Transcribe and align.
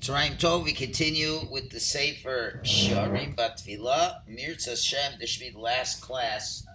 Tzarayim 0.00 0.38
Tov, 0.38 0.64
we 0.64 0.72
continue 0.72 1.40
with 1.50 1.68
the 1.68 1.78
Sefer 1.78 2.62
Sharim 2.64 3.36
Batfila. 3.36 4.26
Mirza 4.26 4.74
Shem, 4.74 5.12
this 5.20 5.28
should 5.28 5.42
be 5.42 5.50
the 5.50 5.58
last 5.58 6.00
class 6.00 6.66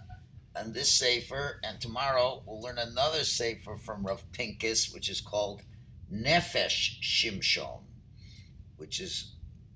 on 0.54 0.72
this 0.72 0.92
Sefer, 0.92 1.58
and 1.64 1.80
tomorrow 1.80 2.44
we'll 2.46 2.60
learn 2.60 2.78
another 2.78 3.24
Sefer 3.24 3.78
from 3.78 4.06
Rav 4.06 4.22
Pincus, 4.30 4.94
which 4.94 5.10
is 5.10 5.20
called 5.20 5.62
Nefesh 6.08 7.00
Shimshon, 7.02 7.80
which 8.76 9.00
is 9.00 9.32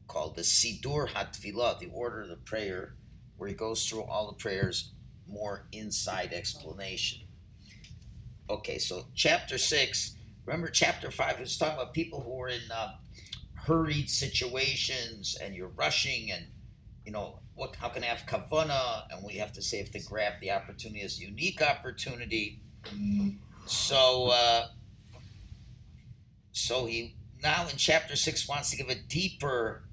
called 0.06 0.36
the 0.36 0.42
Sidur 0.42 1.08
Hatfila, 1.08 1.80
the 1.80 1.90
order 1.92 2.22
of 2.22 2.28
the 2.28 2.36
prayer, 2.36 2.94
where 3.36 3.48
he 3.48 3.54
goes 3.56 3.84
through 3.84 4.04
all 4.04 4.28
the 4.28 4.36
prayers, 4.36 4.92
more 5.26 5.66
inside 5.72 6.32
explanation. 6.32 7.22
Okay, 8.48 8.78
so 8.78 9.06
chapter 9.16 9.58
6, 9.58 10.14
remember 10.46 10.68
chapter 10.68 11.10
5 11.10 11.40
is 11.40 11.58
talking 11.58 11.74
about 11.74 11.92
people 11.92 12.20
who 12.20 12.40
are 12.40 12.48
in. 12.48 12.60
Uh, 12.72 12.92
hurried 13.70 14.10
situations 14.10 15.38
and 15.40 15.54
you're 15.54 15.68
rushing 15.76 16.32
and 16.32 16.46
you 17.06 17.12
know 17.12 17.38
what 17.54 17.76
how 17.76 17.88
can 17.88 18.02
I 18.02 18.06
have 18.06 18.26
kavana? 18.26 19.04
And 19.10 19.24
we 19.24 19.34
have 19.34 19.52
to 19.52 19.62
say 19.62 19.78
if 19.78 19.92
to 19.92 20.00
grab 20.00 20.34
the 20.40 20.50
opportunity 20.50 21.02
as 21.02 21.20
unique 21.20 21.62
opportunity. 21.62 22.60
So 23.66 24.30
uh, 24.32 24.68
so 26.50 26.86
he 26.86 27.14
now 27.42 27.68
in 27.68 27.76
chapter 27.76 28.16
six 28.16 28.48
wants 28.48 28.70
to 28.70 28.76
give 28.76 28.88
a 28.88 28.96
deeper 28.96 29.84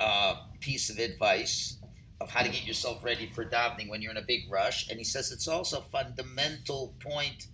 uh, 0.00 0.34
piece 0.58 0.90
of 0.90 0.98
advice 0.98 1.78
of 2.20 2.30
how 2.30 2.42
to 2.42 2.48
get 2.48 2.64
yourself 2.66 3.04
ready 3.04 3.26
for 3.26 3.44
davening 3.44 3.88
when 3.88 4.02
you're 4.02 4.10
in 4.10 4.16
a 4.16 4.22
big 4.22 4.50
rush. 4.50 4.88
And 4.88 4.98
he 4.98 5.04
says 5.04 5.30
it's 5.30 5.46
also 5.46 5.78
a 5.78 5.82
fundamental 5.82 6.96
point 6.98 7.46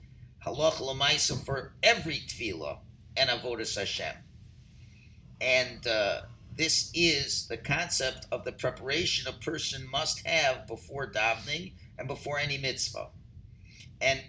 halach 0.46 0.78
lemaisa 0.80 1.44
for 1.44 1.74
every 1.82 2.20
tefillah 2.26 2.78
and 3.16 3.28
avodas 3.28 3.76
Hashem 3.76 4.14
and 5.40 5.86
uh, 5.86 6.22
this 6.56 6.90
is 6.94 7.46
the 7.48 7.56
concept 7.56 8.26
of 8.30 8.44
the 8.44 8.52
preparation 8.52 9.26
a 9.26 9.32
person 9.32 9.88
must 9.90 10.26
have 10.26 10.66
before 10.66 11.10
davening 11.10 11.72
and 11.98 12.06
before 12.06 12.38
any 12.38 12.58
mitzvah. 12.58 13.08
And 14.00 14.20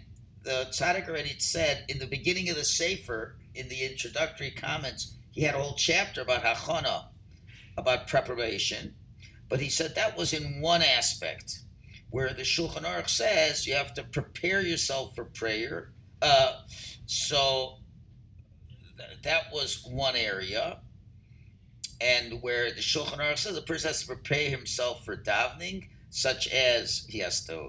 the 0.42 0.68
tzaddik 0.70 1.08
already 1.08 1.34
said 1.38 1.84
in 1.88 1.98
the 1.98 2.06
beginning 2.06 2.48
of 2.48 2.56
the 2.56 2.64
sefer, 2.64 3.36
in 3.54 3.68
the 3.68 3.84
introductory 3.84 4.50
comments, 4.50 5.14
he 5.30 5.42
had 5.42 5.54
a 5.54 5.58
whole 5.58 5.74
chapter 5.76 6.22
about 6.22 6.42
hachana, 6.42 7.06
about 7.76 8.08
preparation. 8.08 8.94
But 9.48 9.60
he 9.60 9.68
said 9.68 9.94
that 9.94 10.16
was 10.16 10.32
in 10.32 10.60
one 10.60 10.82
aspect, 10.82 11.60
where 12.10 12.32
the 12.32 12.42
Shulchan 12.42 12.84
Aruch 12.84 13.10
says 13.10 13.66
you 13.66 13.74
have 13.74 13.92
to 13.94 14.02
prepare 14.02 14.62
yourself 14.62 15.14
for 15.14 15.24
prayer. 15.24 15.92
Uh, 16.22 16.60
so 17.04 17.78
th- 18.96 19.22
that 19.22 19.52
was 19.52 19.84
one 19.84 20.16
area 20.16 20.78
and 22.02 22.42
where 22.42 22.70
the 22.72 22.80
Shulchan 22.80 23.18
Aruch 23.18 23.38
says 23.38 23.56
a 23.56 23.62
person 23.62 23.88
has 23.88 24.00
to 24.00 24.06
prepare 24.06 24.50
himself 24.50 25.04
for 25.04 25.16
davening, 25.16 25.88
such 26.10 26.48
as 26.48 27.06
he 27.08 27.20
has 27.20 27.44
to 27.46 27.68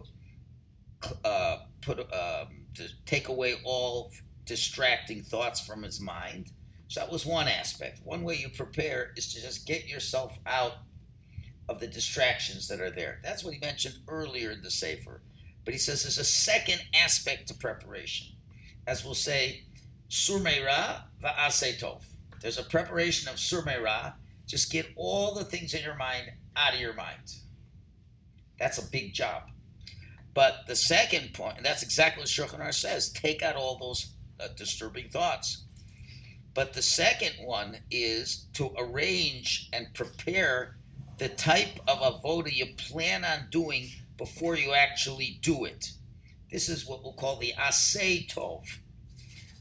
uh, 1.24 1.58
put 1.82 2.00
um, 2.00 2.66
to 2.76 2.88
take 3.06 3.28
away 3.28 3.56
all 3.64 4.12
distracting 4.46 5.22
thoughts 5.22 5.60
from 5.60 5.84
his 5.84 6.02
mind. 6.02 6.52
So 6.88 7.00
that 7.00 7.12
was 7.12 7.26
one 7.26 7.48
aspect. 7.48 8.02
One 8.04 8.24
way 8.24 8.36
you 8.36 8.50
prepare 8.50 9.12
is 9.16 9.34
to 9.34 9.42
just 9.42 9.66
get 9.66 9.88
yourself 9.88 10.38
out 10.46 10.74
of 11.70 11.80
the 11.80 11.88
distractions 11.88 12.68
that 12.68 12.82
are 12.82 12.92
there. 12.92 13.20
That's 13.24 13.44
what 13.44 13.54
he 13.54 13.60
mentioned 13.60 13.96
earlier 14.08 14.52
in 14.52 14.62
the 14.62 14.72
Sefer. 14.72 15.22
But 15.66 15.74
he 15.74 15.80
says 15.80 16.04
there's 16.04 16.18
a 16.18 16.24
second 16.24 16.82
aspect 16.94 17.48
to 17.48 17.54
preparation. 17.54 18.36
As 18.86 19.06
we'll 19.06 19.14
say, 19.14 19.64
surmeira 20.10 21.04
va'ase 21.24 21.80
tov. 21.80 22.02
There's 22.42 22.58
a 22.58 22.64
preparation 22.64 23.30
of 23.30 23.36
surmeira 23.36 24.14
just 24.54 24.72
get 24.72 24.86
all 24.96 25.34
the 25.34 25.44
things 25.44 25.74
in 25.74 25.82
your 25.82 25.96
mind 25.96 26.32
out 26.56 26.76
of 26.76 26.80
your 26.80 26.94
mind. 26.94 27.38
That's 28.60 28.78
a 28.78 28.88
big 28.88 29.12
job. 29.12 29.50
But 30.36 30.68
the 30.68 30.76
second 30.76 31.34
point, 31.34 31.58
and 31.58 31.66
that's 31.66 31.82
exactly 31.82 32.22
what 32.22 32.30
Shulchan 32.30 32.60
Aruch 32.60 32.76
says, 32.76 33.12
take 33.12 33.42
out 33.42 33.56
all 33.56 33.80
those 33.80 34.14
uh, 34.40 34.50
disturbing 34.56 35.10
thoughts. 35.10 35.64
But 36.54 36.74
the 36.74 36.84
second 36.84 37.34
one 37.44 37.78
is 37.90 38.46
to 38.54 38.70
arrange 38.78 39.70
and 39.74 39.92
prepare 39.96 40.78
the 41.18 41.30
type 41.30 41.80
of 41.88 41.98
avoda 41.98 42.54
you 42.54 42.68
plan 42.78 43.26
on 43.26 43.48
doing 43.50 43.90
before 44.20 44.56
you 44.56 44.74
actually 44.74 45.40
do 45.42 45.66
it. 45.66 45.94
This 46.52 46.70
is 46.70 46.86
what 46.86 47.02
we'll 47.02 47.14
call 47.14 47.38
the 47.38 47.56
asay 47.58 48.32
tov. 48.32 48.66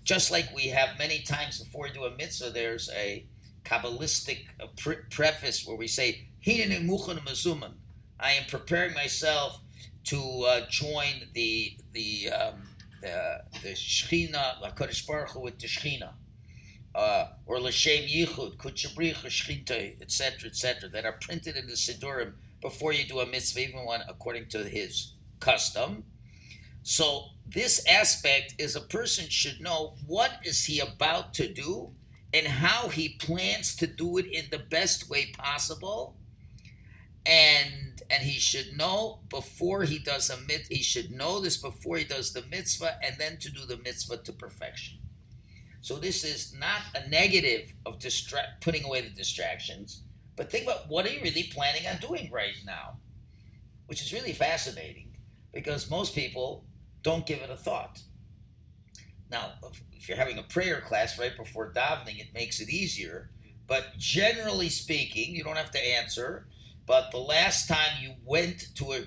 Just 0.05 0.31
like 0.31 0.55
we 0.55 0.67
have 0.67 0.99
many 0.99 1.21
times 1.23 1.63
before 1.63 1.85
we 1.85 1.95
do 1.95 2.05
a 2.05 2.15
mitzvah, 2.15 2.51
there's 2.51 2.91
a 2.95 3.25
Kabbalistic 3.65 4.47
uh, 4.61 4.67
pre- 4.77 4.97
preface 5.11 5.67
where 5.67 5.77
we 5.77 5.89
say, 5.89 6.29
I 6.45 8.33
am 8.33 8.45
preparing 8.49 8.95
myself 8.95 9.61
to 10.05 10.45
uh, 10.47 10.67
join 10.69 11.29
the 11.35 11.77
the 11.93 12.31
um, 12.31 12.63
the, 13.01 13.43
the 13.63 13.69
Shechina, 13.71 14.61
Hakadosh 14.63 15.07
Baruch 15.07 15.31
Hu 15.31 15.41
with 15.41 15.59
the 15.59 15.67
Shechina, 15.67 16.13
uh, 16.95 17.27
or 17.47 17.61
L'Shem 17.61 18.05
Yichud, 18.05 18.57
Kutchabricha 18.57 19.27
Shechita, 19.27 20.01
etc., 20.01 20.49
etc., 20.49 20.89
that 20.89 21.05
are 21.05 21.19
printed 21.21 21.57
in 21.57 21.67
the 21.67 21.75
Siddurim 21.75 22.35
before 22.61 22.93
you 22.93 23.05
do 23.05 23.21
a 23.21 23.27
mitzvah, 23.27 23.61
even 23.61 23.85
one 23.85 24.03
according 24.09 24.49
to 24.49 24.65
his 24.65 25.15
custom. 25.41 26.05
So 26.83 27.27
this 27.47 27.85
aspect 27.87 28.55
is 28.59 28.77
a 28.77 28.81
person 28.81 29.29
should 29.29 29.61
know 29.61 29.95
what 30.07 30.41
is 30.45 30.65
he 30.65 30.81
about 30.81 31.35
to 31.35 31.53
do 31.53 31.93
and 32.35 32.47
how 32.47 32.89
he 32.89 33.11
plans 33.11 33.77
to 33.77 33.87
do 33.87 34.19
it 34.19 34.27
in 34.27 34.47
the 34.51 34.59
best 34.59 35.11
way 35.11 35.33
possible. 35.37 36.17
And 37.25 38.03
and 38.11 38.25
he 38.25 38.39
should 38.39 38.77
know 38.77 39.21
before 39.29 39.85
he 39.85 39.99
does 39.99 40.29
a 40.29 40.37
mit 40.37 40.67
he 40.69 40.83
should 40.83 41.13
know 41.13 41.41
this 41.41 41.57
before 41.57 41.97
he 41.97 42.05
does 42.05 42.33
the 42.33 42.43
mitzvah 42.51 42.99
and 43.03 43.17
then 43.19 43.39
to 43.39 43.51
do 43.51 43.65
the 43.65 43.77
mitzvah 43.77 44.19
to 44.19 44.33
perfection. 44.33 44.99
So 45.81 45.97
this 45.97 46.25
is 46.25 46.55
not 46.59 46.83
a 46.95 47.09
negative 47.09 47.75
of 47.87 47.99
distra- 47.99 48.61
putting 48.61 48.85
away 48.85 49.03
the 49.03 49.11
distractions 49.11 50.03
but 50.37 50.51
think 50.51 50.65
about 50.65 50.89
what 50.89 51.07
are 51.07 51.11
you 51.11 51.21
really 51.23 51.45
planning 51.45 51.87
on 51.87 51.99
doing 51.99 52.31
right 52.33 52.55
now? 52.65 52.99
Which 53.87 54.03
is 54.03 54.13
really 54.13 54.33
fascinating 54.33 55.17
because 55.53 55.91
most 55.91 56.15
people 56.15 56.65
don't 57.03 57.27
give 57.27 57.41
it 57.41 57.51
a 57.51 57.57
thought 57.57 58.01
now, 59.33 59.53
if 59.93 60.09
you're 60.09 60.19
having 60.19 60.39
a 60.39 60.43
prayer 60.43 60.81
class 60.81 61.19
right 61.19 61.37
before 61.37 61.73
davening, 61.73 62.21
it 62.21 62.35
makes 62.35 62.61
it 62.61 62.69
easier. 62.69 63.31
But 63.67 63.97
generally 63.97 64.69
speaking, 64.69 65.35
you 65.35 65.43
don't 65.43 65.57
have 65.57 65.71
to 65.71 65.85
answer. 65.97 66.47
But 66.87 67.11
the 67.11 67.19
last 67.19 67.67
time 67.69 68.03
you 68.03 68.15
went 68.25 68.75
to 68.77 68.93
a 68.93 69.07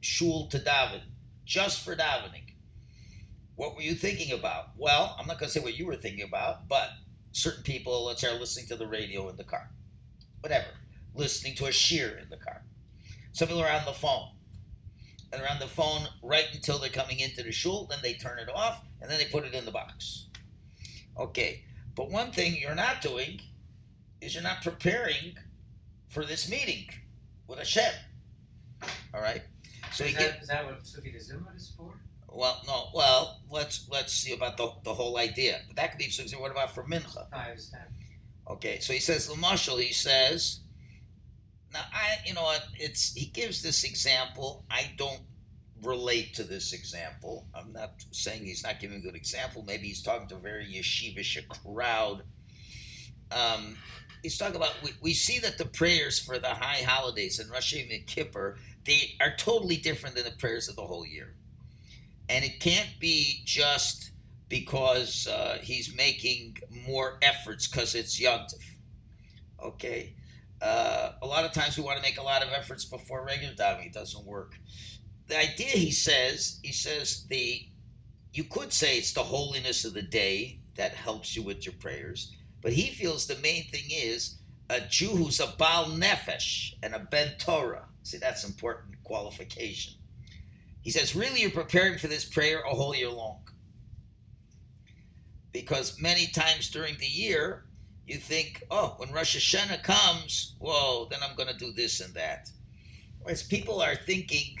shul 0.00 0.48
to 0.48 0.58
daven, 0.58 1.02
just 1.44 1.84
for 1.84 1.94
davening, 1.94 2.54
what 3.56 3.74
were 3.74 3.82
you 3.82 3.94
thinking 3.94 4.32
about? 4.32 4.70
Well, 4.76 5.16
I'm 5.18 5.26
not 5.26 5.38
going 5.38 5.48
to 5.48 5.58
say 5.58 5.62
what 5.62 5.78
you 5.78 5.86
were 5.86 5.96
thinking 5.96 6.26
about, 6.26 6.68
but 6.68 6.90
certain 7.32 7.62
people, 7.62 8.06
let's 8.06 8.20
say, 8.20 8.28
are 8.28 8.38
listening 8.38 8.66
to 8.68 8.76
the 8.76 8.86
radio 8.86 9.28
in 9.28 9.36
the 9.36 9.44
car, 9.44 9.70
whatever, 10.40 10.68
listening 11.14 11.54
to 11.56 11.66
a 11.66 11.70
shiur 11.70 12.22
in 12.22 12.28
the 12.30 12.36
car. 12.36 12.62
Some 13.32 13.48
people 13.48 13.62
are 13.62 13.70
on 13.70 13.84
the 13.84 13.92
phone 13.92 14.30
and 15.32 15.42
on 15.42 15.58
the 15.58 15.66
phone 15.66 16.08
right 16.22 16.46
until 16.54 16.78
they're 16.78 16.88
coming 16.88 17.20
into 17.20 17.42
the 17.42 17.52
shul. 17.52 17.86
Then 17.86 17.98
they 18.02 18.14
turn 18.14 18.38
it 18.38 18.48
off 18.54 18.82
and 19.06 19.12
then 19.12 19.20
they 19.20 19.30
put 19.30 19.44
it 19.44 19.54
in 19.54 19.64
the 19.64 19.70
box. 19.70 20.26
Okay, 21.16 21.62
but 21.94 22.10
one 22.10 22.32
thing 22.32 22.56
you're 22.60 22.74
not 22.74 23.00
doing 23.00 23.40
is 24.20 24.34
you're 24.34 24.42
not 24.42 24.62
preparing 24.62 25.36
for 26.08 26.24
this 26.24 26.50
meeting 26.50 26.88
with 27.46 27.58
a 27.58 27.60
Hashem. 27.60 27.92
All 29.14 29.20
right. 29.20 29.42
So 29.92 30.04
is, 30.04 30.14
that, 30.14 30.18
get, 30.18 30.42
is 30.42 30.48
that 30.48 30.66
what 30.66 30.84
Sufi 30.84 31.16
Zuma 31.20 31.52
is 31.54 31.72
for? 31.76 31.94
Well, 32.28 32.60
no. 32.66 32.88
Well, 32.92 33.42
let's 33.48 33.88
let's 33.92 34.12
see 34.12 34.34
about 34.34 34.56
the, 34.56 34.72
the 34.82 34.92
whole 34.92 35.16
idea. 35.18 35.60
But 35.68 35.76
that 35.76 35.92
could 35.92 35.98
be 35.98 36.10
Sufi. 36.10 36.34
What 36.34 36.50
about 36.50 36.74
for 36.74 36.82
mincha? 36.82 37.26
I 37.32 37.50
understand. 37.50 37.84
Okay, 38.50 38.80
so 38.80 38.92
he 38.92 38.98
says 38.98 39.28
the 39.28 39.34
mashal. 39.34 39.80
He 39.80 39.92
says 39.92 40.62
now, 41.72 41.84
I, 41.92 42.26
you 42.26 42.34
know 42.34 42.42
what? 42.42 42.64
It's 42.74 43.14
he 43.14 43.26
gives 43.26 43.62
this 43.62 43.84
example. 43.84 44.64
I 44.68 44.90
don't 44.96 45.20
relate 45.82 46.34
to 46.34 46.44
this 46.44 46.72
example. 46.72 47.46
I'm 47.54 47.72
not 47.72 48.04
saying 48.10 48.44
he's 48.44 48.62
not 48.62 48.80
giving 48.80 48.98
a 48.98 49.00
good 49.00 49.16
example. 49.16 49.64
Maybe 49.66 49.88
he's 49.88 50.02
talking 50.02 50.28
to 50.28 50.36
a 50.36 50.38
very 50.38 50.66
yeshivish 50.66 51.38
crowd. 51.48 52.22
Um, 53.30 53.76
he's 54.22 54.38
talking 54.38 54.56
about 54.56 54.74
we, 54.82 54.90
we 55.00 55.14
see 55.14 55.38
that 55.40 55.58
the 55.58 55.66
prayers 55.66 56.18
for 56.18 56.38
the 56.38 56.48
high 56.48 56.82
holidays 56.84 57.38
and 57.38 57.50
Rosh 57.50 57.74
Hashanah 57.74 58.06
Kippur 58.06 58.56
they 58.86 59.16
are 59.20 59.34
totally 59.36 59.76
different 59.76 60.14
than 60.14 60.24
the 60.24 60.30
prayers 60.30 60.68
of 60.68 60.76
the 60.76 60.82
whole 60.82 61.04
year, 61.04 61.34
and 62.28 62.44
it 62.44 62.60
can't 62.60 62.94
be 63.00 63.42
just 63.44 64.12
because 64.48 65.26
uh, 65.26 65.58
he's 65.60 65.94
making 65.94 66.56
more 66.86 67.18
efforts 67.20 67.66
because 67.66 67.94
it's 67.94 68.20
Yontif. 68.20 68.62
Okay, 69.60 70.14
uh, 70.62 71.12
a 71.20 71.26
lot 71.26 71.44
of 71.44 71.52
times 71.52 71.76
we 71.76 71.82
want 71.82 71.96
to 71.96 72.02
make 72.02 72.18
a 72.18 72.22
lot 72.22 72.42
of 72.42 72.50
efforts 72.52 72.84
before 72.84 73.24
regular 73.24 73.54
davening. 73.54 73.86
It 73.86 73.92
doesn't 73.92 74.24
work. 74.24 74.54
The 75.28 75.38
idea, 75.38 75.70
he 75.70 75.90
says, 75.90 76.60
he 76.62 76.72
says 76.72 77.26
the 77.28 77.68
you 78.32 78.44
could 78.44 78.72
say 78.72 78.98
it's 78.98 79.12
the 79.12 79.22
holiness 79.22 79.84
of 79.86 79.94
the 79.94 80.02
day 80.02 80.60
that 80.76 80.92
helps 80.92 81.34
you 81.34 81.42
with 81.42 81.64
your 81.64 81.74
prayers, 81.74 82.32
but 82.60 82.74
he 82.74 82.90
feels 82.90 83.26
the 83.26 83.36
main 83.36 83.64
thing 83.64 83.84
is 83.90 84.36
a 84.68 84.80
Jew 84.80 85.08
who's 85.08 85.40
a 85.40 85.54
Baal 85.58 85.86
Nefesh 85.86 86.74
and 86.82 86.94
a 86.94 86.98
Ben 86.98 87.32
Torah. 87.38 87.86
See, 88.02 88.18
that's 88.18 88.44
important 88.44 89.02
qualification. 89.04 89.94
He 90.82 90.90
says, 90.90 91.16
really, 91.16 91.40
you're 91.40 91.50
preparing 91.50 91.98
for 91.98 92.08
this 92.08 92.24
prayer 92.24 92.60
a 92.60 92.74
whole 92.74 92.94
year 92.94 93.10
long. 93.10 93.40
Because 95.52 96.00
many 96.00 96.26
times 96.26 96.70
during 96.70 96.98
the 96.98 97.06
year, 97.06 97.64
you 98.06 98.18
think, 98.18 98.62
oh, 98.70 98.94
when 98.98 99.12
Rosh 99.12 99.36
Hashanah 99.36 99.82
comes, 99.82 100.54
whoa, 100.58 101.08
then 101.10 101.20
I'm 101.22 101.34
going 101.34 101.48
to 101.48 101.56
do 101.56 101.72
this 101.72 102.00
and 102.00 102.14
that. 102.14 102.50
Whereas 103.20 103.42
people 103.42 103.80
are 103.80 103.96
thinking 103.96 104.58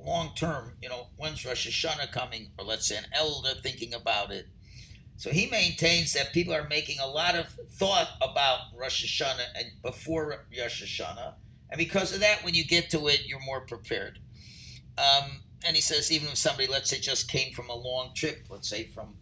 long 0.00 0.30
term, 0.34 0.72
you 0.82 0.88
know, 0.88 1.08
when's 1.16 1.44
Rosh 1.44 1.66
Hashanah 1.66 2.12
coming? 2.12 2.50
Or 2.58 2.64
let's 2.64 2.88
say 2.88 2.96
an 2.96 3.06
elder 3.12 3.54
thinking 3.62 3.94
about 3.94 4.30
it. 4.30 4.46
So 5.16 5.30
he 5.30 5.50
maintains 5.50 6.12
that 6.12 6.32
people 6.32 6.54
are 6.54 6.68
making 6.68 7.00
a 7.00 7.06
lot 7.06 7.34
of 7.34 7.46
thought 7.72 8.08
about 8.22 8.60
Rosh 8.76 9.04
Hashanah 9.04 9.46
and 9.56 9.66
before 9.82 10.46
Rosh 10.56 10.82
Hashanah. 10.82 11.34
And 11.70 11.78
because 11.78 12.14
of 12.14 12.20
that, 12.20 12.44
when 12.44 12.54
you 12.54 12.64
get 12.64 12.90
to 12.90 13.08
it, 13.08 13.26
you're 13.26 13.44
more 13.44 13.60
prepared. 13.62 14.20
Um, 14.96 15.42
and 15.66 15.74
he 15.74 15.82
says, 15.82 16.12
even 16.12 16.28
if 16.28 16.36
somebody, 16.36 16.68
let's 16.68 16.90
say, 16.90 17.00
just 17.00 17.28
came 17.28 17.52
from 17.52 17.68
a 17.68 17.74
long 17.74 18.12
trip, 18.14 18.46
let's 18.48 18.68
say 18.68 18.84
from 18.84 19.16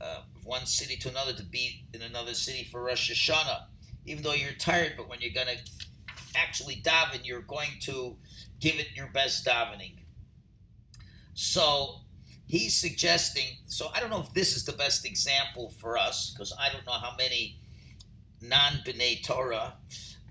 uh, 0.00 0.22
one 0.42 0.66
city 0.66 0.96
to 0.96 1.08
another 1.08 1.32
to 1.32 1.44
be 1.44 1.86
in 1.94 2.02
another 2.02 2.34
city 2.34 2.64
for 2.64 2.82
Rosh 2.82 3.10
Hashanah, 3.10 3.66
even 4.04 4.22
though 4.22 4.34
you're 4.34 4.52
tired, 4.52 4.94
but 4.96 5.08
when 5.08 5.20
you're 5.20 5.32
going 5.32 5.46
to 5.46 5.58
actually 6.36 6.76
daven, 6.76 7.24
you're 7.24 7.40
going 7.40 7.70
to 7.82 8.16
give 8.60 8.76
it 8.76 8.88
your 8.94 9.08
best 9.08 9.46
davening. 9.46 9.95
So 11.38 12.00
he's 12.46 12.74
suggesting, 12.74 13.58
so 13.66 13.88
I 13.94 14.00
don't 14.00 14.10
know 14.10 14.20
if 14.20 14.32
this 14.32 14.56
is 14.56 14.64
the 14.64 14.72
best 14.72 15.04
example 15.04 15.70
for 15.78 15.98
us, 15.98 16.30
because 16.30 16.52
I 16.58 16.72
don't 16.72 16.86
know 16.86 16.92
how 16.92 17.14
many 17.16 17.60
non 18.40 18.80
B'nai 18.84 19.22
Torah 19.22 19.74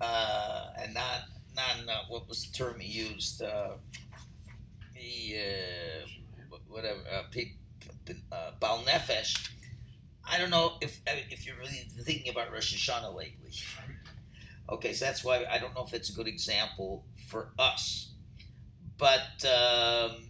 uh, 0.01 0.65
and 0.79 0.95
non, 0.95 1.21
non 1.55 1.89
uh, 1.89 1.99
what 2.09 2.27
was 2.27 2.45
the 2.45 2.57
term 2.57 2.79
he 2.79 3.03
used? 3.03 3.43
Uh, 3.43 3.73
the, 4.95 5.37
uh, 5.37 6.57
whatever, 6.67 6.99
uh, 7.13 7.41
uh, 8.31 8.51
Baal 8.59 8.79
Nefesh 8.79 9.51
I 10.27 10.37
don't 10.39 10.49
know 10.49 10.73
if 10.81 10.99
if 11.05 11.45
you're 11.45 11.57
really 11.57 11.87
thinking 12.01 12.31
about 12.31 12.51
Rosh 12.51 12.73
Hashanah 12.73 13.15
lately. 13.15 13.51
Okay, 14.67 14.93
so 14.93 15.05
that's 15.05 15.23
why 15.23 15.45
I 15.49 15.59
don't 15.59 15.75
know 15.75 15.83
if 15.85 15.93
it's 15.93 16.09
a 16.09 16.13
good 16.13 16.27
example 16.27 17.05
for 17.27 17.51
us. 17.59 18.09
But 18.97 19.45
um, 19.45 20.29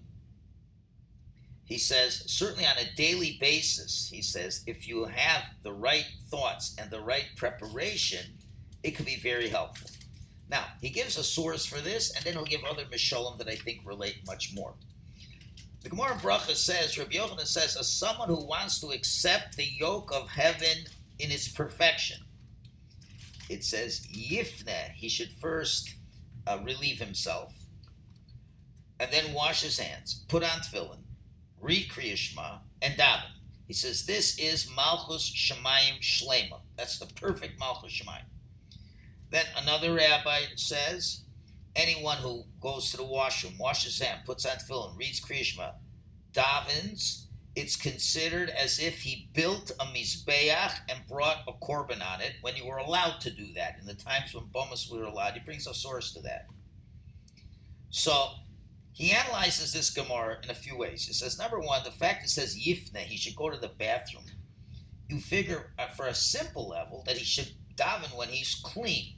he 1.66 1.80
says, 1.80 2.24
certainly 2.28 2.66
on 2.66 2.78
a 2.78 2.96
daily 2.96 3.38
basis, 3.42 4.08
he 4.12 4.22
says, 4.22 4.64
if 4.68 4.88
you 4.88 5.06
have 5.06 5.44
the 5.64 5.74
right 5.74 6.06
thoughts 6.30 6.76
and 6.80 6.92
the 6.92 7.02
right 7.02 7.26
preparation, 7.36 8.38
it 8.84 8.92
could 8.92 9.06
be 9.06 9.18
very 9.18 9.50
helpful. 9.50 9.90
Now, 10.48 10.66
he 10.80 10.90
gives 10.90 11.18
a 11.18 11.24
source 11.24 11.66
for 11.66 11.82
this, 11.82 12.16
and 12.16 12.24
then 12.24 12.34
he'll 12.34 12.46
give 12.46 12.64
other 12.64 12.86
Mishalim 12.86 13.40
that 13.40 13.48
I 13.48 13.56
think 13.56 13.82
relate 13.84 14.18
much 14.28 14.54
more. 14.54 14.76
The 15.82 15.90
Gemara 15.90 16.16
Bracha 16.16 16.56
says, 16.56 16.98
Rabbi 17.00 17.16
Yochanan 17.16 17.48
says, 17.48 17.76
as 17.76 17.92
someone 17.92 18.28
who 18.28 18.46
wants 18.46 18.80
to 18.82 18.90
accept 18.90 19.58
the 19.58 19.66
yoke 19.66 20.12
of 20.14 20.30
heaven 20.30 20.86
in 21.18 21.32
its 21.32 21.48
perfection, 21.48 22.18
it 23.50 23.64
says, 23.64 24.06
Yifne, 24.08 24.92
he 24.94 25.10
should 25.10 25.32
first 25.42 25.96
uh, 26.46 26.60
relieve 26.64 27.00
himself, 27.00 27.54
and 29.00 29.12
then 29.12 29.34
wash 29.34 29.64
his 29.64 29.80
hands, 29.80 30.26
put 30.28 30.44
on 30.44 30.60
tefillin, 30.60 31.05
read 31.66 31.90
Kriyashma, 31.90 32.60
and 32.82 32.94
daven. 32.94 33.24
He 33.68 33.74
says, 33.74 34.06
this 34.06 34.38
is 34.38 34.70
Malchus 34.76 35.30
Shemayim 35.30 36.00
Shlema. 36.00 36.60
That's 36.78 37.00
the 37.00 37.08
perfect 37.08 37.60
Malchus 37.60 37.92
Shemayim. 37.92 38.26
Then 39.32 39.46
another 39.58 39.94
rabbi 39.94 40.42
says, 40.56 41.24
anyone 41.76 42.18
who 42.18 42.44
goes 42.62 42.92
to 42.92 42.98
the 42.98 43.04
washroom, 43.04 43.58
washes 43.58 43.98
his 43.98 44.08
hand, 44.08 44.22
puts 44.26 44.46
on 44.46 44.58
tefillin, 44.58 44.98
reads 44.98 45.20
Kriyashma, 45.20 45.74
davens, 46.32 47.24
it's 47.56 47.76
considered 47.76 48.50
as 48.50 48.80
if 48.80 49.00
he 49.00 49.30
built 49.34 49.72
a 49.80 49.86
mizbeach 49.86 50.74
and 50.90 51.08
brought 51.08 51.38
a 51.48 51.54
korban 51.54 52.06
on 52.06 52.22
it 52.22 52.34
when 52.42 52.56
you 52.56 52.68
were 52.68 52.78
allowed 52.78 53.22
to 53.22 53.32
do 53.32 53.54
that. 53.54 53.78
In 53.80 53.88
the 53.88 53.94
times 53.94 54.34
when 54.34 54.44
bomas 54.54 54.92
were 54.92 55.06
allowed, 55.06 55.34
he 55.34 55.40
brings 55.40 55.66
a 55.66 55.74
source 55.74 56.14
to 56.14 56.22
that. 56.22 56.48
So 57.90 58.28
he 58.96 59.12
analyzes 59.12 59.74
this 59.74 59.92
Gemara 59.92 60.38
in 60.44 60.50
a 60.50 60.56
few 60.56 60.76
ways. 60.76 61.06
He 61.06 61.14
says, 61.14 61.38
number 61.38 61.60
one, 61.60 61.84
the 61.84 61.92
fact 61.92 62.24
it 62.24 62.30
says 62.30 62.58
yifne, 62.58 62.98
he 62.98 63.18
should 63.18 63.36
go 63.36 63.50
to 63.50 63.58
the 63.58 63.68
bathroom. 63.68 64.24
You 65.08 65.20
figure, 65.20 65.74
uh, 65.78 65.88
for 65.88 66.08
a 66.08 66.16
simple 66.16 66.68
level, 66.68 67.04
that 67.06 67.18
he 67.18 67.24
should 67.24 67.52
daven 67.78 68.18
when 68.18 68.30
he's 68.30 68.56
clean 68.56 69.16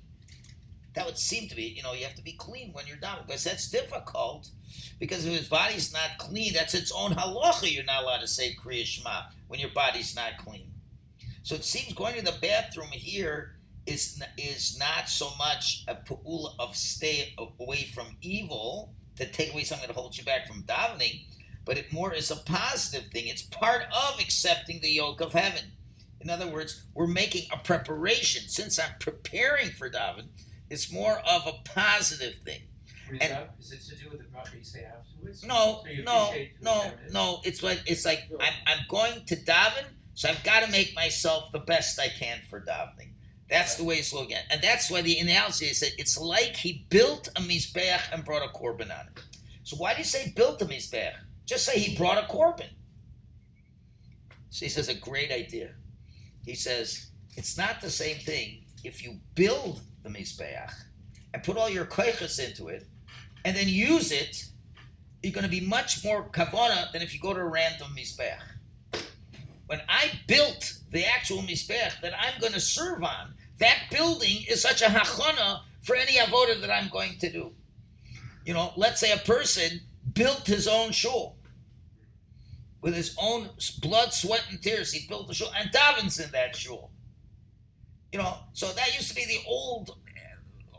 that 0.97 1.05
would 1.05 1.17
seem 1.19 1.47
to 1.47 1.55
be, 1.55 1.63
you 1.63 1.83
know, 1.83 1.93
you 1.93 2.03
have 2.03 2.15
to 2.15 2.23
be 2.23 2.31
clean 2.33 2.73
when 2.73 2.87
you're 2.87 2.97
done 2.97 3.19
because 3.25 3.43
that's 3.43 3.69
difficult. 3.69 4.49
Because 4.99 5.27
if 5.27 5.37
his 5.37 5.47
body's 5.47 5.93
not 5.93 6.17
clean, 6.17 6.53
that's 6.53 6.73
its 6.73 6.91
own 6.91 7.11
halacha. 7.11 7.71
You're 7.71 7.83
not 7.83 8.03
allowed 8.03 8.21
to 8.21 8.27
say 8.27 8.55
Kriya 8.55 8.83
Shema 8.83 9.21
when 9.47 9.59
your 9.59 9.69
body's 9.69 10.15
not 10.15 10.39
clean. 10.39 10.71
So 11.43 11.53
it 11.53 11.63
seems 11.63 11.93
going 11.93 12.15
to 12.15 12.23
the 12.23 12.35
bathroom 12.41 12.89
here 12.89 13.57
is 13.85 14.21
is 14.37 14.77
not 14.79 15.07
so 15.07 15.29
much 15.37 15.85
a 15.87 15.93
pu'ula 15.95 16.55
of 16.57 16.75
stay 16.75 17.35
away 17.37 17.89
from 17.93 18.17
evil 18.21 18.95
to 19.17 19.25
take 19.25 19.53
away 19.53 19.63
something 19.63 19.87
that 19.87 19.95
holds 19.95 20.17
you 20.17 20.23
back 20.23 20.47
from 20.47 20.63
davening, 20.63 21.25
but 21.65 21.77
it 21.77 21.91
more 21.91 22.13
is 22.13 22.31
a 22.31 22.35
positive 22.35 23.09
thing. 23.11 23.27
It's 23.27 23.41
part 23.41 23.83
of 23.91 24.19
accepting 24.19 24.79
the 24.81 24.89
yoke 24.89 25.21
of 25.21 25.33
heaven. 25.33 25.71
In 26.21 26.29
other 26.29 26.47
words, 26.47 26.83
we're 26.93 27.07
making 27.07 27.47
a 27.51 27.57
preparation. 27.57 28.47
Since 28.47 28.79
I'm 28.79 28.95
preparing 28.99 29.69
for 29.69 29.89
daven, 29.89 30.27
it's 30.69 30.91
more 30.91 31.19
of 31.19 31.47
a 31.47 31.53
positive 31.63 32.35
thing. 32.45 32.61
And, 33.21 33.37
is 33.59 33.71
it 33.71 33.81
to 33.83 33.95
do 34.03 34.09
with 34.09 34.19
the 34.19 34.25
property 34.25 34.57
you 34.59 34.63
say 34.63 34.83
afterwards? 34.83 35.43
No, 35.45 35.83
so 35.85 36.03
no, 36.03 36.33
no, 36.61 36.91
no. 37.11 37.39
It's 37.45 37.63
like 37.63 37.81
it's 37.85 38.05
like 38.05 38.29
I'm, 38.39 38.53
I'm 38.65 38.79
going 38.89 39.25
to 39.27 39.35
daven, 39.35 39.85
so 40.13 40.29
I've 40.29 40.43
got 40.43 40.63
to 40.63 40.71
make 40.71 40.93
myself 40.93 41.51
the 41.53 41.59
best 41.59 41.99
I 41.99 42.09
can 42.09 42.39
for 42.49 42.59
davening. 42.59 43.11
That's 43.49 43.75
the 43.75 43.83
way 43.83 43.95
it's 43.95 44.13
looking 44.13 44.33
at, 44.33 44.43
and 44.51 44.61
that's 44.61 44.91
why 44.91 45.01
the 45.01 45.19
analogy 45.19 45.67
is 45.67 45.79
that 45.79 45.91
it's 45.97 46.17
like 46.17 46.57
he 46.57 46.85
built 46.89 47.29
a 47.35 47.41
mizbeach 47.41 48.11
and 48.11 48.25
brought 48.25 48.43
a 48.43 48.49
korban 48.49 48.91
on 48.91 49.07
it. 49.07 49.23
So 49.63 49.77
why 49.77 49.93
do 49.93 49.99
you 49.99 50.05
say 50.05 50.33
built 50.35 50.61
a 50.61 50.65
mizbeach? 50.65 51.13
Just 51.45 51.65
say 51.65 51.79
he 51.79 51.95
brought 51.95 52.17
a 52.17 52.27
korban. 52.27 52.69
So 54.49 54.65
he 54.65 54.69
says 54.69 54.89
a 54.89 54.95
great 54.95 55.31
idea. 55.31 55.75
He 56.45 56.55
says 56.55 57.11
it's 57.35 57.57
not 57.57 57.81
the 57.81 57.89
same 57.89 58.17
thing 58.17 58.65
if 58.83 59.03
you 59.03 59.19
build 59.35 59.81
the 60.03 60.09
Mizbeach 60.09 60.73
and 61.33 61.43
put 61.43 61.57
all 61.57 61.69
your 61.69 61.85
koiches 61.85 62.43
into 62.43 62.67
it 62.67 62.87
and 63.45 63.55
then 63.55 63.67
use 63.67 64.11
it, 64.11 64.45
you're 65.21 65.33
going 65.33 65.43
to 65.43 65.49
be 65.49 65.59
much 65.59 66.03
more 66.03 66.29
kavana 66.29 66.91
than 66.91 67.01
if 67.01 67.13
you 67.13 67.19
go 67.19 67.33
to 67.33 67.39
a 67.39 67.45
random 67.45 67.89
Mizbeach. 67.95 68.39
When 69.67 69.81
I 69.89 70.11
built 70.27 70.73
the 70.89 71.05
actual 71.05 71.43
Mizbeach 71.43 72.01
that 72.01 72.13
I'm 72.17 72.39
going 72.39 72.53
to 72.53 72.59
serve 72.59 73.03
on, 73.03 73.33
that 73.59 73.83
building 73.91 74.43
is 74.49 74.61
such 74.61 74.81
a 74.81 74.85
hachana 74.85 75.61
for 75.81 75.95
any 75.95 76.17
avoda 76.17 76.59
that 76.61 76.71
I'm 76.71 76.89
going 76.89 77.17
to 77.19 77.31
do. 77.31 77.53
You 78.45 78.53
know, 78.53 78.71
let's 78.75 78.99
say 78.99 79.11
a 79.11 79.17
person 79.17 79.81
built 80.13 80.47
his 80.47 80.67
own 80.67 80.91
shul 80.91 81.37
with 82.81 82.95
his 82.95 83.15
own 83.19 83.49
blood, 83.81 84.13
sweat, 84.13 84.45
and 84.49 84.61
tears. 84.61 84.93
He 84.93 85.07
built 85.07 85.27
the 85.27 85.33
shul 85.33 85.51
and 85.57 85.69
davens 85.71 86.23
in 86.23 86.31
that 86.31 86.55
shul. 86.55 86.91
You 88.11 88.19
know, 88.19 88.37
so 88.53 88.71
that 88.71 88.95
used 88.95 89.09
to 89.09 89.15
be 89.15 89.25
the 89.25 89.39
old, 89.47 89.97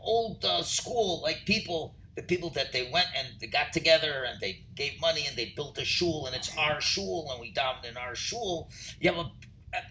old 0.01 0.43
uh, 0.43 0.63
school. 0.63 1.21
Like 1.21 1.45
people, 1.45 1.95
the 2.15 2.23
people 2.23 2.49
that 2.51 2.71
they 2.71 2.89
went 2.91 3.07
and 3.15 3.27
they 3.39 3.47
got 3.47 3.73
together 3.73 4.25
and 4.27 4.39
they 4.39 4.65
gave 4.75 4.99
money 4.99 5.25
and 5.27 5.37
they 5.37 5.53
built 5.55 5.77
a 5.77 5.85
shul 5.85 6.25
and 6.25 6.35
it's 6.35 6.55
our 6.57 6.81
shul 6.81 7.29
and 7.31 7.39
we 7.39 7.53
davened 7.53 7.87
in 7.89 7.97
our 7.97 8.15
shul. 8.15 8.69
You 8.99 9.11
have 9.11 9.25
a 9.25 9.31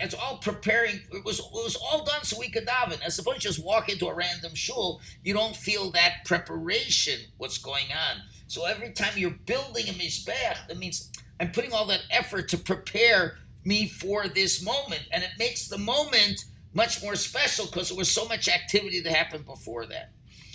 it's 0.01 0.15
all 0.15 0.39
preparing. 0.39 1.01
It 1.13 1.25
was 1.25 1.39
it 1.39 1.53
was 1.53 1.77
all 1.77 2.05
done 2.05 2.25
so 2.25 2.39
we 2.39 2.51
could 2.51 2.67
daven. 2.67 3.01
As 3.05 3.19
opposed 3.19 3.41
to 3.41 3.49
just 3.49 3.65
walk 3.65 3.89
into 3.89 4.07
a 4.07 4.15
random 4.15 4.55
shul, 4.55 5.01
you 5.23 5.35
don't 5.35 5.57
feel 5.57 5.91
that 5.93 6.25
preparation. 6.25 7.21
What's 7.37 7.59
going 7.59 7.87
on? 7.93 8.23
So 8.47 8.65
every 8.65 8.93
time 8.93 9.13
you're 9.17 9.31
building 9.31 9.89
a 9.89 9.93
mizbech, 9.93 10.67
that 10.69 10.79
means 10.79 11.13
I'm 11.41 11.53
putting 11.53 11.73
all 11.73 11.87
that 11.87 12.03
effort 12.11 12.49
to 12.51 12.59
prepare 12.59 13.39
me 13.65 13.87
for 13.87 14.29
this 14.29 14.65
moment, 14.65 15.03
and 15.13 15.23
it 15.23 15.31
makes 15.39 15.69
the 15.69 15.79
moment 15.79 16.45
much 16.73 17.03
more 17.03 17.17
special 17.17 17.67
because 17.67 17.89
there 17.89 17.99
was 17.99 18.11
so 18.11 18.27
much 18.27 18.49
activity 18.49 19.01
that 19.01 19.13
happened 19.13 19.45
before 19.45 19.87
that. 19.87 20.13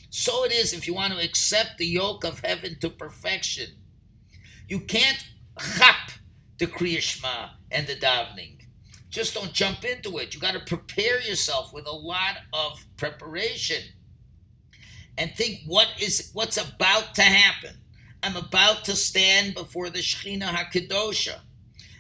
So 0.10 0.44
it 0.46 0.52
is 0.52 0.74
if 0.74 0.88
you 0.88 0.94
want 0.94 1.14
to 1.14 1.24
accept 1.24 1.78
the 1.78 1.88
yoke 1.88 2.24
of 2.24 2.42
heaven 2.42 2.78
to 2.82 2.90
perfection. 2.90 3.78
You 4.68 4.80
can't 4.80 5.26
chap 5.78 6.12
the 6.58 6.68
Kriya 6.68 7.50
and 7.72 7.88
the 7.88 7.96
davening. 7.96 8.63
Just 9.14 9.36
don't 9.36 9.54
jump 9.54 9.86
into 9.86 10.18
it. 10.18 10.34
You 10.34 10.42
got 10.42 10.56
to 10.56 10.60
prepare 10.60 11.22
yourself 11.22 11.72
with 11.72 11.86
a 11.86 11.92
lot 11.92 12.38
of 12.52 12.84
preparation 12.98 13.84
and 15.20 15.32
think 15.36 15.60
what 15.68 15.88
is 16.02 16.32
what's 16.34 16.58
about 16.58 17.14
to 17.14 17.22
happen. 17.22 17.78
I'm 18.24 18.36
about 18.36 18.86
to 18.86 18.96
stand 18.96 19.54
before 19.54 19.92
the 19.92 20.00
Shekhinah 20.00 20.48
Hakadosha. 20.48 21.42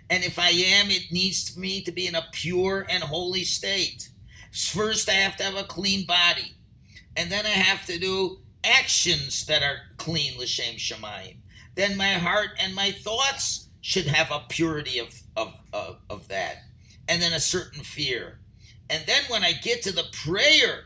And 0.10 0.24
if 0.24 0.40
I 0.40 0.50
am, 0.50 0.90
it 0.90 1.12
needs 1.12 1.56
me 1.56 1.84
to 1.84 1.92
be 1.92 2.08
in 2.08 2.16
a 2.16 2.26
pure 2.32 2.88
and 2.90 3.04
holy 3.04 3.44
state. 3.44 4.10
First, 4.52 5.08
I 5.08 5.14
have 5.14 5.38
to 5.38 5.44
have 5.44 5.56
a 5.56 5.66
clean 5.66 6.08
body, 6.08 6.56
and 7.16 7.32
then 7.32 7.46
I 7.46 7.50
have 7.50 7.86
to 7.86 8.00
do 8.00 8.40
actions 8.64 9.46
that 9.46 9.62
are 9.62 9.82
clean, 9.98 10.40
l'shem 10.40 10.78
shemayim. 10.78 11.36
Then 11.76 11.96
my 11.96 12.14
heart 12.14 12.58
and 12.60 12.74
my 12.74 12.90
thoughts 12.90 13.70
should 13.82 14.08
have 14.08 14.32
a 14.32 14.46
purity 14.50 14.98
of, 14.98 15.22
of, 15.36 15.60
of, 15.74 15.98
of 16.10 16.28
that, 16.30 16.64
and 17.08 17.22
then 17.22 17.34
a 17.34 17.40
certain 17.40 17.84
fear. 17.84 18.40
And 18.90 19.04
then 19.06 19.24
when 19.28 19.44
I 19.44 19.54
get 19.54 19.82
to 19.84 19.92
the 19.92 20.06
prayer, 20.12 20.86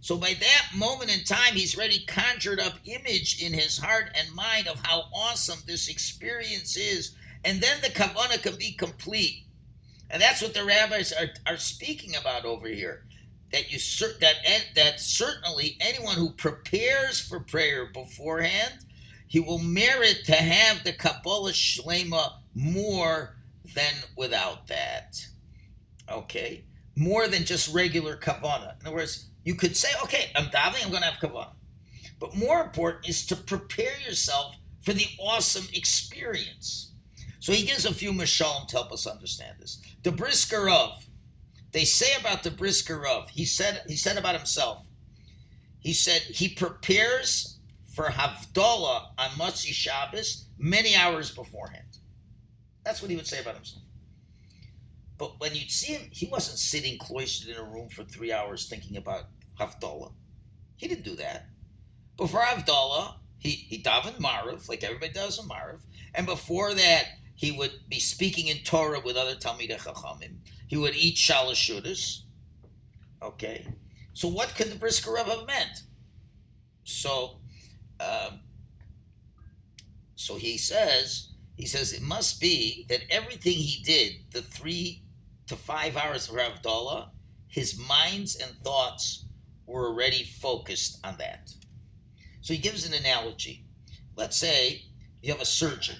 so 0.00 0.16
by 0.16 0.34
that 0.34 0.76
moment 0.76 1.14
in 1.14 1.24
time, 1.24 1.54
he's 1.54 1.76
already 1.76 2.04
conjured 2.06 2.60
up 2.60 2.74
image 2.84 3.42
in 3.42 3.52
his 3.52 3.78
heart 3.78 4.10
and 4.14 4.34
mind 4.34 4.68
of 4.68 4.80
how 4.86 5.04
awesome 5.12 5.60
this 5.66 5.88
experience 5.88 6.76
is. 6.76 7.14
And 7.44 7.60
then 7.60 7.80
the 7.82 7.88
kavanah 7.88 8.42
can 8.42 8.56
be 8.56 8.72
complete. 8.72 9.44
And 10.10 10.22
that's 10.22 10.40
what 10.40 10.54
the 10.54 10.64
rabbis 10.64 11.12
are, 11.12 11.28
are 11.46 11.56
speaking 11.56 12.14
about 12.16 12.44
over 12.44 12.68
here. 12.68 13.04
That 13.52 13.72
you 13.72 13.78
that 14.20 14.34
that 14.74 15.00
certainly 15.00 15.78
anyone 15.80 16.16
who 16.16 16.30
prepares 16.30 17.18
for 17.18 17.40
prayer 17.40 17.86
beforehand, 17.86 18.84
he 19.26 19.40
will 19.40 19.58
merit 19.58 20.22
to 20.26 20.34
have 20.34 20.84
the 20.84 20.92
Kabbalah 20.92 21.52
Shlema 21.52 22.34
more 22.54 23.36
than 23.74 23.94
without 24.16 24.66
that. 24.68 25.28
Okay? 26.10 26.64
More 26.96 27.28
than 27.28 27.44
just 27.44 27.72
regular 27.72 28.16
kavanah. 28.16 28.80
In 28.80 28.86
other 28.86 28.96
words, 28.96 29.30
you 29.44 29.54
could 29.54 29.76
say, 29.76 29.88
okay, 30.02 30.30
I'm 30.34 30.46
davening, 30.46 30.84
I'm 30.84 30.90
going 30.90 31.02
to 31.02 31.10
have 31.10 31.20
kavanah. 31.20 31.54
But 32.18 32.34
more 32.34 32.60
important 32.60 33.08
is 33.08 33.24
to 33.26 33.36
prepare 33.36 33.98
yourself 34.04 34.56
for 34.82 34.92
the 34.92 35.06
awesome 35.20 35.66
experience. 35.72 36.92
So 37.40 37.52
he 37.52 37.64
gives 37.64 37.84
a 37.84 37.94
few 37.94 38.12
mashalim 38.12 38.66
to 38.68 38.76
help 38.76 38.92
us 38.92 39.06
understand 39.06 39.56
this. 39.60 39.80
The 40.02 40.12
brisker 40.12 40.64
Rav, 40.64 41.06
they 41.72 41.84
say 41.84 42.18
about 42.18 42.42
the 42.42 42.50
brisker 42.50 42.98
Rav, 42.98 43.30
he 43.30 43.44
said, 43.44 43.82
he 43.86 43.96
said 43.96 44.16
about 44.16 44.34
himself, 44.34 44.84
he 45.78 45.92
said 45.92 46.22
he 46.22 46.48
prepares 46.48 47.58
for 47.94 48.06
Havdalah 48.06 49.08
on 49.18 49.30
Motzi 49.30 49.72
Shabbos 49.72 50.46
many 50.58 50.94
hours 50.94 51.30
beforehand. 51.30 51.98
That's 52.84 53.00
what 53.00 53.10
he 53.10 53.16
would 53.16 53.26
say 53.26 53.40
about 53.40 53.54
himself. 53.54 53.84
But 55.18 55.40
when 55.40 55.54
you'd 55.54 55.70
see 55.70 55.94
him, 55.94 56.08
he 56.12 56.26
wasn't 56.26 56.58
sitting 56.58 56.96
cloistered 56.96 57.50
in 57.50 57.60
a 57.60 57.68
room 57.68 57.88
for 57.88 58.04
three 58.04 58.32
hours 58.32 58.68
thinking 58.68 58.96
about 58.96 59.24
Havdalah. 59.58 60.12
He 60.76 60.86
didn't 60.86 61.04
do 61.04 61.16
that. 61.16 61.46
Before 62.16 62.42
Havdalah, 62.42 63.14
he, 63.38 63.50
he 63.50 63.82
davened 63.82 64.18
Mariv, 64.18 64.68
like 64.68 64.84
everybody 64.84 65.12
does 65.12 65.38
in 65.38 65.48
Mariv. 65.48 65.80
And 66.14 66.26
before 66.26 66.72
that, 66.74 67.04
he 67.34 67.52
would 67.52 67.88
be 67.88 67.98
speaking 67.98 68.46
in 68.46 68.58
Torah 68.58 69.00
with 69.00 69.16
other 69.16 69.34
Talmidei 69.34 69.78
Chachamim. 69.78 70.38
He 70.66 70.76
would 70.76 70.94
eat 70.94 71.16
shalashudas. 71.16 72.22
Okay. 73.22 73.66
So 74.12 74.28
what 74.28 74.54
could 74.54 74.70
the 74.70 74.76
brisker 74.76 75.12
Rav 75.12 75.26
have 75.26 75.46
meant? 75.46 75.82
So, 76.84 77.38
um, 78.00 78.40
so 80.14 80.36
he 80.36 80.58
says, 80.58 81.28
he 81.56 81.66
says 81.66 81.92
it 81.92 82.02
must 82.02 82.40
be 82.40 82.86
that 82.88 83.02
everything 83.10 83.54
he 83.54 83.82
did, 83.82 84.32
the 84.32 84.42
three 84.42 85.02
to 85.48 85.56
five 85.56 85.96
hours 85.96 86.28
of 86.28 86.36
Havdalah, 86.36 87.10
his 87.48 87.78
minds 87.78 88.36
and 88.36 88.56
thoughts 88.62 89.24
were 89.66 89.88
already 89.88 90.22
focused 90.22 90.98
on 91.04 91.16
that. 91.18 91.50
So 92.40 92.54
he 92.54 92.60
gives 92.60 92.86
an 92.86 92.94
analogy. 92.94 93.64
Let's 94.16 94.36
say 94.36 94.82
you 95.22 95.32
have 95.32 95.40
a 95.40 95.46
surgeon, 95.46 95.96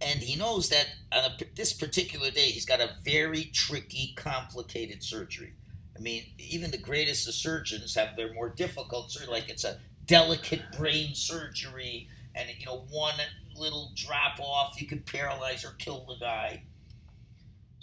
and 0.00 0.20
he 0.20 0.36
knows 0.36 0.68
that 0.68 0.86
on 1.12 1.24
a, 1.24 1.36
this 1.54 1.72
particular 1.72 2.30
day 2.30 2.50
he's 2.50 2.66
got 2.66 2.80
a 2.80 2.96
very 3.04 3.44
tricky, 3.44 4.12
complicated 4.16 5.02
surgery. 5.02 5.54
I 5.96 6.00
mean, 6.00 6.24
even 6.38 6.70
the 6.70 6.78
greatest 6.78 7.26
of 7.26 7.34
surgeons 7.34 7.94
have 7.94 8.16
their 8.16 8.32
more 8.34 8.50
difficult 8.50 9.10
surgery, 9.10 9.32
like 9.32 9.48
it's 9.48 9.64
a 9.64 9.78
delicate 10.04 10.62
brain 10.76 11.14
surgery, 11.14 12.08
and 12.34 12.48
you 12.58 12.66
know, 12.66 12.86
one 12.90 13.14
little 13.56 13.92
drop 13.94 14.38
off, 14.40 14.80
you 14.80 14.86
could 14.86 15.06
paralyze 15.06 15.64
or 15.64 15.72
kill 15.78 16.04
the 16.06 16.16
guy. 16.24 16.62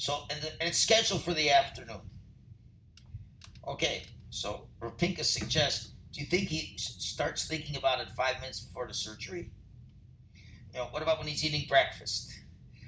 So, 0.04 0.26
and, 0.30 0.42
the, 0.42 0.50
and 0.60 0.68
it's 0.68 0.80
scheduled 0.80 1.24
for 1.24 1.34
the 1.34 1.50
afternoon. 1.50 2.02
Okay, 3.66 4.04
so 4.32 4.68
Rav 4.82 4.98
Pincus 4.98 5.30
suggests, 5.30 5.94
do 6.12 6.20
you 6.20 6.28
think 6.28 6.50
he 6.50 6.74
starts 6.76 7.48
thinking 7.48 7.78
about 7.78 8.02
it 8.02 8.10
five 8.10 8.42
minutes 8.42 8.60
before 8.60 8.86
the 8.86 8.94
surgery? 8.94 9.52
You 10.74 10.80
know, 10.80 10.88
what 10.92 11.04
about 11.04 11.20
when 11.20 11.30
he's 11.30 11.46
eating 11.46 11.70
breakfast? 11.70 12.38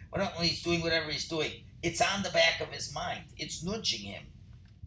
What 0.09 0.21
about 0.21 0.37
when 0.37 0.45
he's 0.45 0.61
doing 0.61 0.81
whatever 0.81 1.09
he's 1.09 1.29
doing? 1.29 1.51
It's 1.81 2.01
on 2.01 2.21
the 2.21 2.31
back 2.31 2.59
of 2.59 2.67
his 2.67 2.93
mind. 2.93 3.21
It's 3.37 3.63
nudging 3.63 4.01
him, 4.01 4.23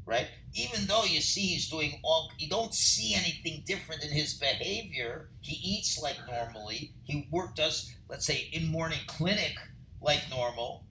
right? 0.04 0.26
Even 0.52 0.87
though 0.87 1.04
you 1.04 1.23
see 1.23 1.47
he's 1.47 1.70
doing 1.70 1.99
all, 2.04 2.30
you 2.37 2.50
don't 2.50 2.75
see 2.75 3.14
anything 3.14 3.62
different 3.64 4.04
in 4.04 4.11
his 4.11 4.35
behavior. 4.35 5.30
He 5.40 5.56
eats 5.66 5.99
like 5.99 6.18
normally. 6.30 6.92
He 7.04 7.26
work 7.32 7.54
does, 7.54 7.90
let's 8.06 8.26
say, 8.26 8.50
in 8.52 8.66
morning 8.66 9.00
clinic 9.06 9.56
like 10.02 10.28
normal 10.28 10.85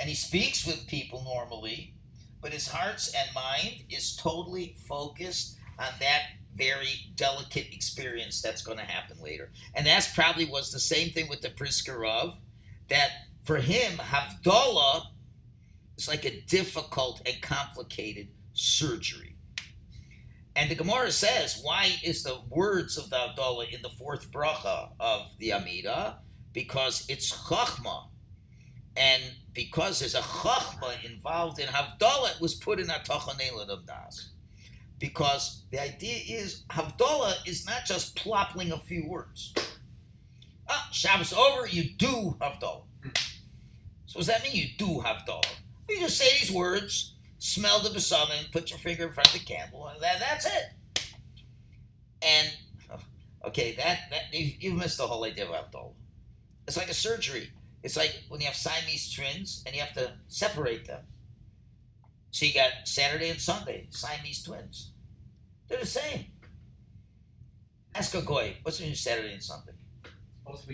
and 0.00 0.08
he 0.08 0.14
speaks 0.14 0.66
with 0.66 0.86
people 0.86 1.22
normally, 1.24 1.94
but 2.40 2.52
his 2.52 2.68
hearts 2.68 3.14
and 3.14 3.34
mind 3.34 3.84
is 3.88 4.16
totally 4.16 4.76
focused 4.88 5.56
on 5.78 5.88
that 6.00 6.22
very 6.54 7.12
delicate 7.16 7.72
experience 7.72 8.40
that's 8.40 8.62
going 8.62 8.78
to 8.78 8.84
happen 8.84 9.16
later. 9.20 9.50
And 9.74 9.86
that's 9.86 10.12
probably 10.12 10.44
was 10.44 10.70
the 10.70 10.80
same 10.80 11.10
thing 11.10 11.28
with 11.28 11.40
the 11.40 11.50
Brisker 11.50 11.98
Rav 11.98 12.36
that 12.88 13.10
for 13.44 13.56
him, 13.56 13.98
Havdalah 13.98 15.06
is 15.96 16.08
like 16.08 16.24
a 16.24 16.40
difficult 16.42 17.22
and 17.26 17.40
complicated 17.42 18.28
surgery. 18.52 19.36
And 20.56 20.70
the 20.70 20.76
Gemara 20.76 21.10
says, 21.10 21.60
why 21.62 21.96
is 22.04 22.22
the 22.22 22.38
words 22.48 22.96
of 22.96 23.10
the 23.10 23.16
Havdalah 23.16 23.72
in 23.74 23.82
the 23.82 23.88
fourth 23.88 24.30
bracha 24.30 24.90
of 25.00 25.26
the 25.38 25.52
Amida? 25.52 26.18
Because 26.52 27.04
it's 27.08 27.32
Chachma. 27.32 28.06
And 28.96 29.22
because 29.54 30.00
there's 30.00 30.14
a 30.14 30.20
chachma 30.20 30.92
involved 31.04 31.60
in 31.60 31.68
Havdalah, 31.68 32.34
it 32.34 32.40
was 32.40 32.54
put 32.54 32.80
in 32.80 32.90
a 32.90 32.94
Tachanelet 32.94 33.68
of 33.68 33.86
Das. 33.86 34.30
Because 34.98 35.62
the 35.70 35.80
idea 35.80 36.18
is 36.26 36.64
Havdalah 36.70 37.46
is 37.46 37.66
not 37.66 37.84
just 37.84 38.16
plopping 38.16 38.72
a 38.72 38.78
few 38.78 39.08
words. 39.08 39.54
Ah, 40.68 40.88
Shabbos 40.92 41.32
over, 41.32 41.66
you 41.66 41.90
do 41.96 42.36
Havdalah. 42.40 42.82
So 44.06 44.18
does 44.18 44.26
that 44.26 44.42
mean 44.42 44.54
you 44.54 44.68
do 44.76 45.02
Havdalah? 45.02 45.46
You 45.88 46.00
just 46.00 46.18
say 46.18 46.38
these 46.40 46.50
words, 46.50 47.14
smell 47.38 47.80
the 47.80 47.90
besamim, 47.90 48.50
put 48.52 48.70
your 48.70 48.78
finger 48.78 49.06
in 49.06 49.12
front 49.12 49.28
of 49.28 49.40
the 49.40 49.44
candle, 49.44 49.86
and 49.86 50.02
that, 50.02 50.18
that's 50.18 50.46
it. 50.46 51.04
And, 52.22 52.48
okay, 53.46 53.74
that, 53.76 54.00
that 54.10 54.32
you've 54.32 54.76
missed 54.76 54.98
the 54.98 55.06
whole 55.06 55.24
idea 55.24 55.44
of 55.44 55.50
Havdalah. 55.50 55.92
It's 56.66 56.76
like 56.76 56.88
a 56.88 56.94
surgery 56.94 57.50
it's 57.84 57.98
like 57.98 58.24
when 58.28 58.40
you 58.40 58.46
have 58.46 58.56
Siamese 58.56 59.12
twins 59.14 59.62
and 59.66 59.76
you 59.76 59.82
have 59.82 59.92
to 59.92 60.14
separate 60.26 60.86
them. 60.86 61.02
So 62.30 62.46
you 62.46 62.54
got 62.54 62.70
Saturday 62.84 63.28
and 63.28 63.38
Sunday, 63.38 63.86
Siamese 63.90 64.42
twins. 64.42 64.92
They're 65.68 65.78
the 65.78 65.86
same. 65.86 66.24
Ask 67.94 68.14
a 68.14 68.22
goy, 68.22 68.56
what's 68.62 68.78
the 68.78 68.86
new 68.86 68.94
Saturday 68.94 69.34
and 69.34 69.42
Sunday? 69.42 69.72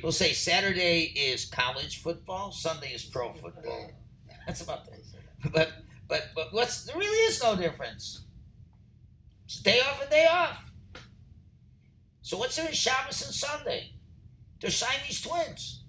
We'll 0.03 0.13
say 0.13 0.33
Saturday 0.33 1.13
is 1.15 1.45
college 1.45 2.01
football, 2.01 2.53
Sunday 2.53 2.93
is 2.93 3.05
pro 3.05 3.33
football. 3.33 3.91
That's 4.47 4.63
about 4.63 4.87
it. 4.87 5.05
But 5.53 5.73
but 6.09 6.29
but 6.35 6.53
what's 6.53 6.85
there 6.85 6.97
really 6.97 7.33
is 7.33 7.43
no 7.43 7.57
difference. 7.57 8.25
It's 9.47 9.61
day 9.61 9.81
off 9.81 10.01
and 10.01 10.11
day 10.11 10.27
off. 10.31 10.65
So 12.23 12.37
what's 12.37 12.59
in 12.59 12.73
Shabbos 12.73 13.23
and 13.25 13.35
Sunday? 13.35 13.95
They're 14.61 14.71
Siamese 14.71 15.23
twins. 15.23 15.80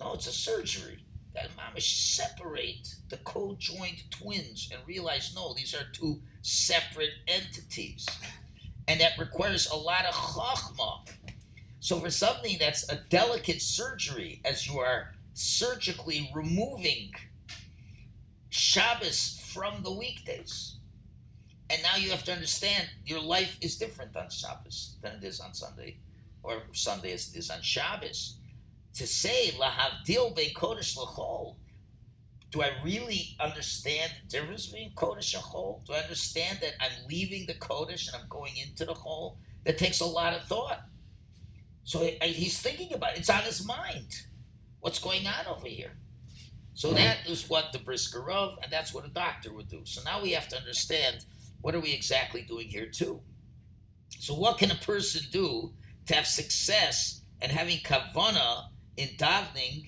No, 0.00 0.14
it's 0.14 0.26
a 0.26 0.32
surgery. 0.32 1.04
That 1.34 1.50
mamish 1.56 2.16
separate 2.16 2.96
the 3.08 3.18
co-joined 3.18 4.10
twins 4.10 4.68
and 4.72 4.80
realize 4.86 5.32
no, 5.34 5.54
these 5.54 5.74
are 5.74 5.84
two 5.92 6.20
separate 6.42 7.10
entities, 7.28 8.06
and 8.88 9.00
that 9.00 9.18
requires 9.18 9.70
a 9.70 9.76
lot 9.76 10.06
of 10.06 10.14
chachma. 10.14 11.06
So 11.78 12.00
for 12.00 12.10
something 12.10 12.56
that's 12.58 12.90
a 12.90 12.96
delicate 13.10 13.62
surgery, 13.62 14.40
as 14.44 14.66
you 14.66 14.80
are 14.80 15.14
surgically 15.34 16.30
removing 16.34 17.12
Shabbos 18.48 19.40
from 19.54 19.84
the 19.84 19.92
weekdays, 19.92 20.78
and 21.68 21.80
now 21.82 21.96
you 21.96 22.10
have 22.10 22.24
to 22.24 22.32
understand 22.32 22.88
your 23.06 23.20
life 23.20 23.56
is 23.60 23.78
different 23.78 24.16
on 24.16 24.30
Shabbos 24.30 24.96
than 25.00 25.16
it 25.16 25.24
is 25.24 25.38
on 25.38 25.54
Sunday, 25.54 25.98
or 26.42 26.62
Sunday 26.72 27.12
as 27.12 27.28
it 27.32 27.38
is 27.38 27.50
on 27.50 27.62
Shabbos 27.62 28.39
to 28.94 29.06
say 29.06 29.52
lahavdil 29.58 30.34
be 30.36 30.52
kodesh 30.54 30.96
lachol. 30.96 31.56
Do 32.50 32.62
I 32.62 32.70
really 32.84 33.36
understand 33.38 34.12
the 34.22 34.38
difference 34.38 34.66
between 34.66 34.92
kodesh 34.94 35.34
and 35.34 35.44
chol? 35.44 35.84
Do 35.86 35.92
I 35.92 35.98
understand 35.98 36.58
that 36.62 36.74
I'm 36.80 37.06
leaving 37.08 37.46
the 37.46 37.54
kodesh 37.54 38.08
and 38.08 38.20
I'm 38.20 38.28
going 38.28 38.56
into 38.56 38.84
the 38.84 38.94
chol? 38.94 39.36
That 39.64 39.78
takes 39.78 40.00
a 40.00 40.06
lot 40.06 40.34
of 40.34 40.44
thought. 40.44 40.82
So 41.84 42.08
he's 42.22 42.60
thinking 42.60 42.92
about 42.92 43.12
it. 43.12 43.20
It's 43.20 43.30
on 43.30 43.42
his 43.42 43.64
mind. 43.64 44.26
What's 44.80 44.98
going 44.98 45.26
on 45.26 45.46
over 45.46 45.68
here? 45.68 45.92
So 46.74 46.92
that 46.92 47.18
is 47.28 47.48
what 47.48 47.72
the 47.72 47.78
brisker 47.78 48.22
Rav, 48.22 48.58
and 48.62 48.72
that's 48.72 48.94
what 48.94 49.04
a 49.04 49.10
doctor 49.10 49.52
would 49.52 49.68
do. 49.68 49.82
So 49.84 50.02
now 50.02 50.22
we 50.22 50.32
have 50.32 50.48
to 50.48 50.56
understand 50.56 51.24
what 51.60 51.74
are 51.74 51.80
we 51.80 51.92
exactly 51.92 52.42
doing 52.42 52.68
here 52.68 52.86
too. 52.86 53.20
So 54.18 54.34
what 54.34 54.58
can 54.58 54.70
a 54.70 54.76
person 54.76 55.22
do 55.30 55.74
to 56.06 56.14
have 56.14 56.26
success 56.26 57.20
and 57.40 57.52
having 57.52 57.78
kavana 57.78 58.68
in 59.00 59.16
davening 59.16 59.86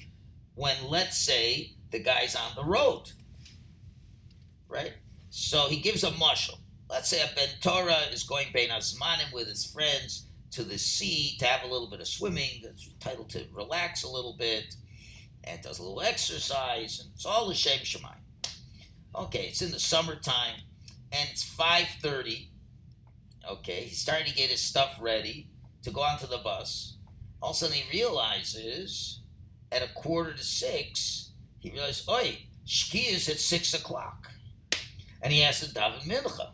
when, 0.55 0.77
let's 0.89 1.19
say, 1.19 1.73
the 1.91 1.99
guy's 1.99 2.35
on 2.35 2.53
the 2.57 2.65
road, 2.65 3.13
right? 4.69 4.95
So 5.31 5.69
he 5.69 5.77
gives 5.77 6.05
a 6.05 6.11
mushal. 6.11 6.59
Let's 6.89 7.09
say 7.09 7.21
a 7.23 7.31
ben 7.35 7.49
Torah 7.61 8.09
is 8.13 8.23
going 8.23 8.49
bein 8.53 8.71
hazmanim 8.71 9.33
with 9.33 9.49
his 9.49 9.65
friends 9.65 10.27
to 10.53 10.63
the 10.63 10.79
sea 10.79 11.37
to 11.39 11.47
have 11.47 11.65
a 11.65 11.73
little 11.73 11.89
bit 11.89 12.01
of 12.01 12.09
swimming. 12.09 12.63
That's 12.63 12.87
entitled 12.87 13.31
to 13.31 13.45
relax 13.53 14.05
a 14.05 14.11
little 14.11 14.37
bit 14.39 14.77
and 15.45 15.61
does 15.63 15.79
a 15.79 15.83
little 15.83 16.03
exercise, 16.03 17.01
and 17.01 17.11
it's 17.15 17.27
all 17.27 17.49
the 17.49 17.55
shem 17.55 17.81
shemayim. 17.81 18.17
Okay, 19.15 19.47
it's 19.49 19.63
in 19.63 19.71
the 19.71 19.81
summertime, 19.81 20.57
and 21.11 21.29
it's 21.31 21.43
five 21.43 21.87
thirty. 22.01 22.51
Okay, 23.51 23.85
he's 23.85 23.99
starting 23.99 24.29
to 24.29 24.35
get 24.35 24.51
his 24.51 24.61
stuff 24.61 24.97
ready 25.01 25.49
to 25.83 25.91
go 25.91 26.01
onto 26.01 26.27
the 26.27 26.39
bus. 26.39 26.97
All 27.43 27.51
of 27.51 27.57
a 27.57 27.59
sudden, 27.59 27.77
he 27.77 27.99
realizes 27.99 29.21
at 29.73 29.83
a 29.83 29.93
quarter 29.95 30.33
to 30.33 30.45
six, 30.45 31.33
he 31.59 31.71
realizes, 31.71 32.09
oi, 32.09 32.39
shki 32.65 33.13
is 33.13 33.29
at 33.29 33.41
six 33.41 33.75
o'clock, 33.75 34.31
and 35.21 35.33
he 35.33 35.41
has 35.41 35.61
to 35.61 35.67
daven 35.75 36.03
mincha. 36.03 36.51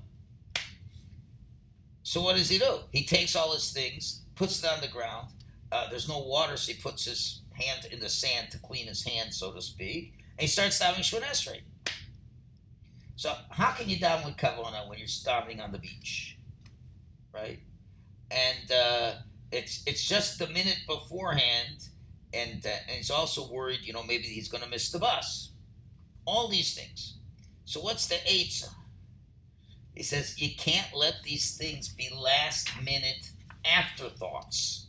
So 2.02 2.22
what 2.22 2.36
does 2.36 2.48
he 2.48 2.58
do? 2.58 2.78
He 2.90 3.04
takes 3.04 3.36
all 3.36 3.52
his 3.52 3.70
things, 3.70 4.22
puts 4.34 4.64
it 4.64 4.70
on 4.70 4.80
the 4.80 4.88
ground. 4.88 5.28
Uh, 5.70 5.90
there's 5.90 6.08
no 6.08 6.20
water, 6.20 6.56
so 6.56 6.72
he 6.72 6.78
puts 6.80 7.04
his 7.04 7.42
hand 7.52 7.86
in 7.92 8.00
the 8.00 8.08
sand 8.08 8.50
to 8.52 8.58
clean 8.58 8.86
his 8.86 9.04
hand, 9.04 9.34
so 9.34 9.52
to 9.52 9.60
speak, 9.60 10.14
and 10.38 10.42
he 10.42 10.46
starts 10.46 10.80
davening 10.80 11.00
Shemon. 11.00 11.60
So 13.16 13.34
how 13.50 13.72
can 13.72 13.90
you 13.90 13.98
daven 13.98 14.24
with 14.24 14.36
kavana 14.36 14.88
when 14.88 14.98
you're 14.98 15.08
starving 15.08 15.60
on 15.60 15.72
the 15.72 15.78
beach, 15.78 16.38
right? 17.34 17.58
And 18.30 18.72
uh, 18.72 19.12
it's 19.50 19.82
it's 19.86 20.06
just 20.06 20.38
the 20.38 20.46
minute 20.48 20.80
beforehand, 20.86 21.88
and 22.32 22.64
uh, 22.64 22.70
and 22.88 22.96
he's 22.96 23.10
also 23.10 23.50
worried, 23.50 23.80
you 23.82 23.92
know, 23.92 24.02
maybe 24.02 24.24
he's 24.24 24.48
going 24.48 24.64
to 24.64 24.70
miss 24.70 24.90
the 24.90 24.98
bus. 24.98 25.52
All 26.24 26.48
these 26.48 26.74
things. 26.74 27.18
So 27.64 27.80
what's 27.80 28.06
the 28.06 28.16
eitzah? 28.16 28.74
He 29.94 30.02
says 30.02 30.40
you 30.40 30.54
can't 30.56 30.94
let 30.94 31.22
these 31.24 31.56
things 31.56 31.88
be 31.88 32.10
last 32.14 32.70
minute 32.82 33.32
afterthoughts 33.64 34.88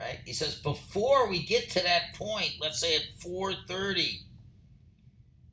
right? 0.00 0.20
He 0.24 0.32
says 0.32 0.54
before 0.56 1.28
we 1.28 1.42
get 1.42 1.70
to 1.70 1.82
that 1.82 2.14
point, 2.14 2.54
let's 2.60 2.80
say 2.80 2.96
at 2.96 3.02
4:30, 3.18 4.22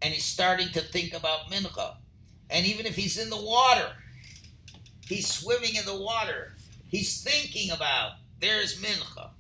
and 0.01 0.13
he's 0.13 0.25
starting 0.25 0.69
to 0.69 0.81
think 0.81 1.13
about 1.13 1.51
mincha, 1.51 1.97
and 2.49 2.65
even 2.65 2.85
if 2.85 2.95
he's 2.95 3.17
in 3.17 3.29
the 3.29 3.41
water, 3.41 3.91
he's 5.07 5.27
swimming 5.27 5.75
in 5.75 5.85
the 5.85 5.99
water, 5.99 6.56
he's 6.87 7.23
thinking 7.23 7.71
about 7.71 8.13
there's 8.39 8.81
mincha. 8.81 9.31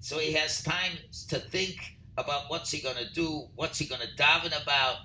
So 0.00 0.18
he 0.18 0.32
has 0.32 0.62
time 0.62 0.92
to 1.28 1.38
think 1.38 1.76
about 2.16 2.44
what's 2.48 2.70
he 2.70 2.80
going 2.80 2.96
to 2.96 3.12
do, 3.12 3.48
what's 3.54 3.78
he 3.78 3.86
going 3.86 4.00
to 4.00 4.22
daven 4.22 4.60
about. 4.60 4.96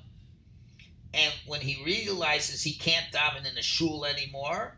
And 1.14 1.34
when 1.46 1.62
he 1.62 1.84
realizes 1.84 2.64
he 2.64 2.74
can't 2.74 3.14
daven 3.14 3.48
in 3.48 3.56
the 3.56 3.62
shul 3.62 4.06
anymore, 4.06 4.78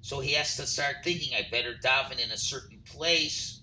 so 0.00 0.20
he 0.20 0.32
has 0.32 0.56
to 0.56 0.66
start 0.66 0.96
thinking, 1.02 1.34
I 1.34 1.46
better 1.50 1.74
daven 1.74 2.24
in 2.24 2.30
a 2.30 2.36
certain 2.38 2.80
place. 2.84 3.60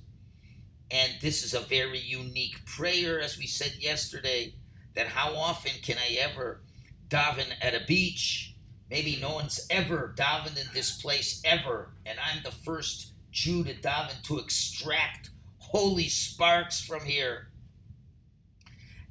And 0.91 1.13
this 1.21 1.43
is 1.43 1.53
a 1.53 1.61
very 1.61 1.99
unique 1.99 2.65
prayer, 2.65 3.19
as 3.19 3.37
we 3.37 3.47
said 3.47 3.75
yesterday, 3.79 4.53
that 4.95 5.07
how 5.07 5.35
often 5.35 5.71
can 5.81 5.97
I 5.97 6.15
ever 6.15 6.61
daven 7.07 7.47
at 7.61 7.73
a 7.73 7.85
beach? 7.85 8.44
Maybe 8.89 9.17
no 9.19 9.33
one's 9.33 9.65
ever 9.69 10.13
davened 10.15 10.59
in 10.59 10.67
this 10.73 11.01
place 11.01 11.41
ever, 11.43 11.93
and 12.05 12.19
I'm 12.19 12.43
the 12.43 12.51
first 12.51 13.13
Jew 13.31 13.63
to 13.63 13.73
daven 13.73 14.21
to 14.23 14.37
extract 14.37 15.31
holy 15.57 16.07
sparks 16.07 16.79
from 16.79 17.03
here. 17.03 17.49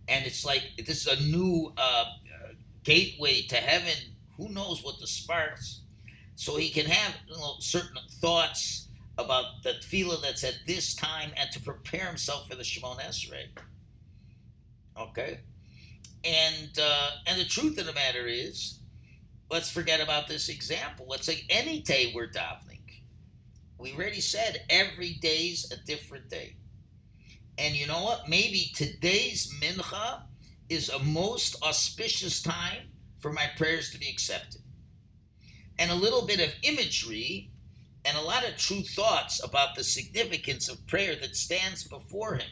And 0.09 0.27
it's 0.27 0.45
like 0.45 0.63
this 0.79 1.07
is 1.07 1.21
a 1.21 1.23
new 1.23 1.73
uh, 1.77 2.05
gateway 2.85 3.43
to 3.43 3.57
heaven. 3.57 4.15
Who 4.37 4.49
knows 4.49 4.85
what 4.85 5.01
the 5.01 5.07
sparks? 5.07 5.81
So 6.37 6.57
he 6.57 6.71
can 6.71 6.87
have 6.87 7.15
you 7.27 7.37
know, 7.37 7.55
certain 7.59 7.97
thoughts 8.21 8.89
about 9.19 9.63
the 9.63 9.75
tefillah 9.75 10.23
that's 10.23 10.45
at 10.45 10.59
this 10.67 10.95
time 10.95 11.31
and 11.37 11.51
to 11.53 11.61
prepare 11.61 12.07
himself 12.07 12.49
for 12.49 12.57
the 12.57 12.63
Shemon 12.65 13.01
Esrei. 13.01 13.47
Okay? 14.99 15.41
And, 16.25 16.79
uh, 16.81 17.11
and 17.27 17.41
the 17.41 17.45
truth 17.45 17.79
of 17.79 17.87
the 17.87 17.93
matter 17.93 18.27
is, 18.27 18.81
let's 19.55 19.71
forget 19.71 20.01
about 20.01 20.27
this 20.27 20.49
example. 20.49 21.07
Let's 21.09 21.27
say 21.27 21.45
any 21.49 21.79
day 21.79 22.11
we're 22.13 22.27
davening. 22.27 22.81
We 23.79 23.93
already 23.93 24.21
said 24.21 24.65
every 24.69 25.13
day's 25.13 25.71
a 25.71 25.77
different 25.77 26.29
day. 26.29 26.57
And 27.57 27.77
you 27.77 27.87
know 27.87 28.03
what? 28.03 28.29
Maybe 28.29 28.73
today's 28.75 29.55
mincha 29.63 30.23
is 30.69 30.89
a 30.89 30.99
most 30.99 31.63
auspicious 31.63 32.43
time 32.43 32.89
for 33.21 33.33
my 33.33 33.49
prayers 33.57 33.93
to 33.93 33.99
be 34.01 34.09
accepted. 34.09 34.61
And 35.79 35.93
a 35.93 35.95
little 35.95 36.27
bit 36.27 36.41
of 36.41 36.53
imagery 36.65 37.53
and 38.05 38.19
a 38.19 38.23
lot 38.23 38.45
of 38.45 38.57
true 38.57 38.83
thoughts 38.83 39.41
about 39.41 39.77
the 39.77 39.85
significance 39.85 40.69
of 40.69 40.85
prayer 40.89 41.15
that 41.15 41.37
stands 41.37 41.87
before 41.87 42.35
him. 42.35 42.51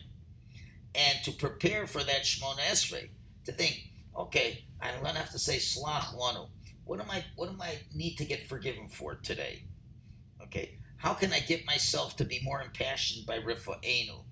And 0.94 1.18
to 1.24 1.32
prepare 1.32 1.88
for 1.88 2.04
that 2.04 2.22
Shemona 2.22 2.60
Esrei, 2.70 3.08
to 3.46 3.50
think, 3.50 3.88
okay, 4.16 4.66
I'm 4.80 5.00
going 5.00 5.14
to 5.14 5.20
have 5.20 5.32
to 5.32 5.38
say 5.40 5.56
Slach 5.56 6.16
Lanu. 6.16 6.48
What 6.84 7.00
am 7.00 7.10
I? 7.10 7.24
What 7.36 7.48
am 7.48 7.60
I 7.60 7.78
need 7.94 8.16
to 8.16 8.24
get 8.24 8.48
forgiven 8.48 8.88
for 8.88 9.14
today? 9.14 9.64
Okay, 10.42 10.78
how 10.96 11.14
can 11.14 11.32
I 11.32 11.40
get 11.40 11.66
myself 11.66 12.16
to 12.16 12.24
be 12.24 12.40
more 12.42 12.62
impassioned 12.62 13.26
by 13.26 13.38
Rifaenu? 13.38 14.24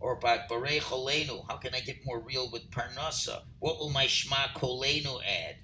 Or 0.00 0.16
by 0.16 0.38
Barei 0.50 0.80
Cholenu? 0.80 1.44
How 1.48 1.58
can 1.58 1.74
I 1.76 1.80
get 1.80 2.04
more 2.04 2.18
real 2.18 2.50
with 2.50 2.70
Parnasa? 2.70 3.42
What 3.60 3.78
will 3.78 3.90
my 3.90 4.06
Shema 4.06 4.48
Kolenu 4.56 5.20
add? 5.24 5.56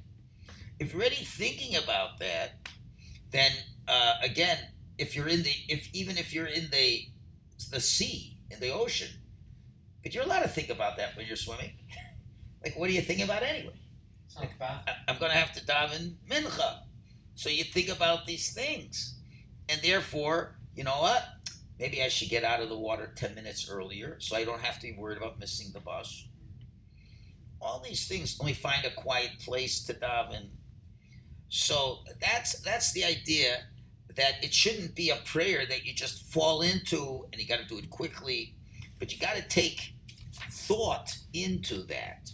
If 0.79 0.93
you're 0.93 1.01
already 1.01 1.17
thinking 1.17 1.75
about 1.75 2.21
that, 2.21 2.69
then 3.33 3.51
uh, 3.89 4.15
again, 4.23 4.59
if 4.97 5.17
you're 5.17 5.27
in 5.27 5.43
the 5.43 5.53
if 5.69 5.89
even 5.93 6.17
if 6.19 6.33
you're 6.33 6.47
in 6.47 6.71
the 6.71 7.09
the 7.73 7.81
sea 7.81 8.39
in 8.51 8.61
the 8.61 8.73
ocean, 8.73 9.09
but 10.03 10.15
you're 10.15 10.25
allowed 10.25 10.43
to 10.43 10.49
think 10.49 10.71
about 10.71 10.97
that 10.99 11.17
when 11.17 11.27
you're 11.27 11.37
swimming. 11.37 11.73
like, 12.65 12.79
what 12.79 12.89
are 12.89 12.93
you 12.93 13.03
thinking 13.03 13.25
about 13.25 13.43
anyway? 13.43 13.75
I'm 14.37 15.19
going 15.19 15.33
to 15.33 15.37
have 15.37 15.53
to 15.53 15.65
daven 15.65 16.15
mincha, 16.31 16.81
so 17.35 17.49
you 17.49 17.65
think 17.65 17.89
about 17.89 18.27
these 18.27 18.53
things, 18.53 19.19
and 19.69 19.81
therefore, 19.83 20.59
you 20.75 20.85
know 20.85 21.01
what? 21.01 21.25
Maybe 21.79 22.03
I 22.03 22.09
should 22.09 22.29
get 22.29 22.45
out 22.45 22.61
of 22.61 22.69
the 22.69 22.79
water 22.79 23.13
ten 23.15 23.35
minutes 23.35 23.69
earlier, 23.71 24.17
so 24.21 24.37
I 24.37 24.45
don't 24.45 24.61
have 24.61 24.77
to 24.81 24.89
be 24.89 24.93
worried 24.93 25.19
about 25.19 25.39
missing 25.39 25.71
the 25.73 25.81
bus. 25.81 26.27
All 27.61 27.81
these 27.81 28.07
things. 28.07 28.39
Let 28.39 28.47
me 28.47 28.53
find 28.53 28.85
a 28.85 28.91
quiet 28.91 29.39
place 29.45 29.83
to 29.85 29.95
daven. 29.95 30.51
So 31.49 32.01
that's 32.21 32.61
that's 32.61 32.93
the 32.93 33.05
idea 33.05 33.65
that 34.15 34.43
it 34.43 34.53
shouldn't 34.53 34.95
be 34.95 35.11
a 35.11 35.17
prayer 35.25 35.65
that 35.67 35.85
you 35.85 35.95
just 35.95 36.33
fall 36.33 36.63
into 36.63 37.27
and 37.33 37.41
you 37.41 37.47
got 37.47 37.61
to 37.61 37.67
do 37.67 37.79
it 37.79 37.91
quickly, 37.91 38.55
but 38.99 39.13
you 39.13 39.19
got 39.19 39.37
to 39.37 39.43
take 39.49 39.95
thought 40.51 41.17
into 41.33 41.83
that. 41.85 42.31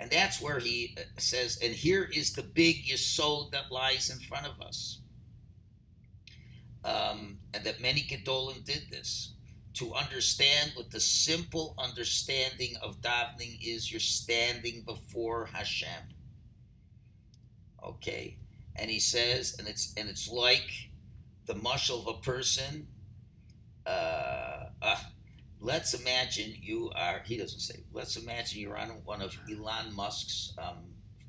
And 0.00 0.10
that's 0.10 0.40
where 0.40 0.58
he 0.58 0.96
uh, 0.98 1.02
says, 1.18 1.58
and 1.62 1.74
here 1.74 2.08
is 2.10 2.32
the 2.32 2.42
big 2.42 2.86
yisod 2.86 3.52
that 3.52 3.70
lies 3.70 4.08
in 4.08 4.18
front 4.18 4.46
of 4.46 4.60
us. 4.66 5.02
Um, 6.82 7.40
and 7.52 7.62
that 7.64 7.82
many 7.82 8.00
Gedolim 8.00 8.64
did 8.64 8.84
this. 8.90 9.34
To 9.74 9.94
understand 9.94 10.72
what 10.74 10.90
the 10.90 11.00
simple 11.00 11.74
understanding 11.78 12.74
of 12.82 13.02
davening 13.02 13.58
is, 13.62 13.92
you're 13.92 14.00
standing 14.00 14.82
before 14.84 15.50
Hashem. 15.52 16.14
Okay, 17.84 18.38
and 18.74 18.90
he 18.90 18.98
says, 18.98 19.54
and 19.58 19.68
it's 19.68 19.94
and 19.96 20.08
it's 20.08 20.28
like 20.28 20.90
the 21.46 21.54
muscle 21.54 22.00
of 22.00 22.16
a 22.16 22.20
person. 22.20 22.88
Uh, 23.86 24.64
uh, 24.82 24.96
let's 25.60 25.94
imagine 25.94 26.54
you 26.60 26.90
are. 26.94 27.22
He 27.24 27.36
doesn't 27.36 27.60
say. 27.60 27.84
Let's 27.92 28.16
imagine 28.16 28.60
you're 28.60 28.76
on 28.78 28.88
one 29.04 29.22
of 29.22 29.36
Elon 29.50 29.94
Musk's 29.94 30.54
um, 30.58 30.78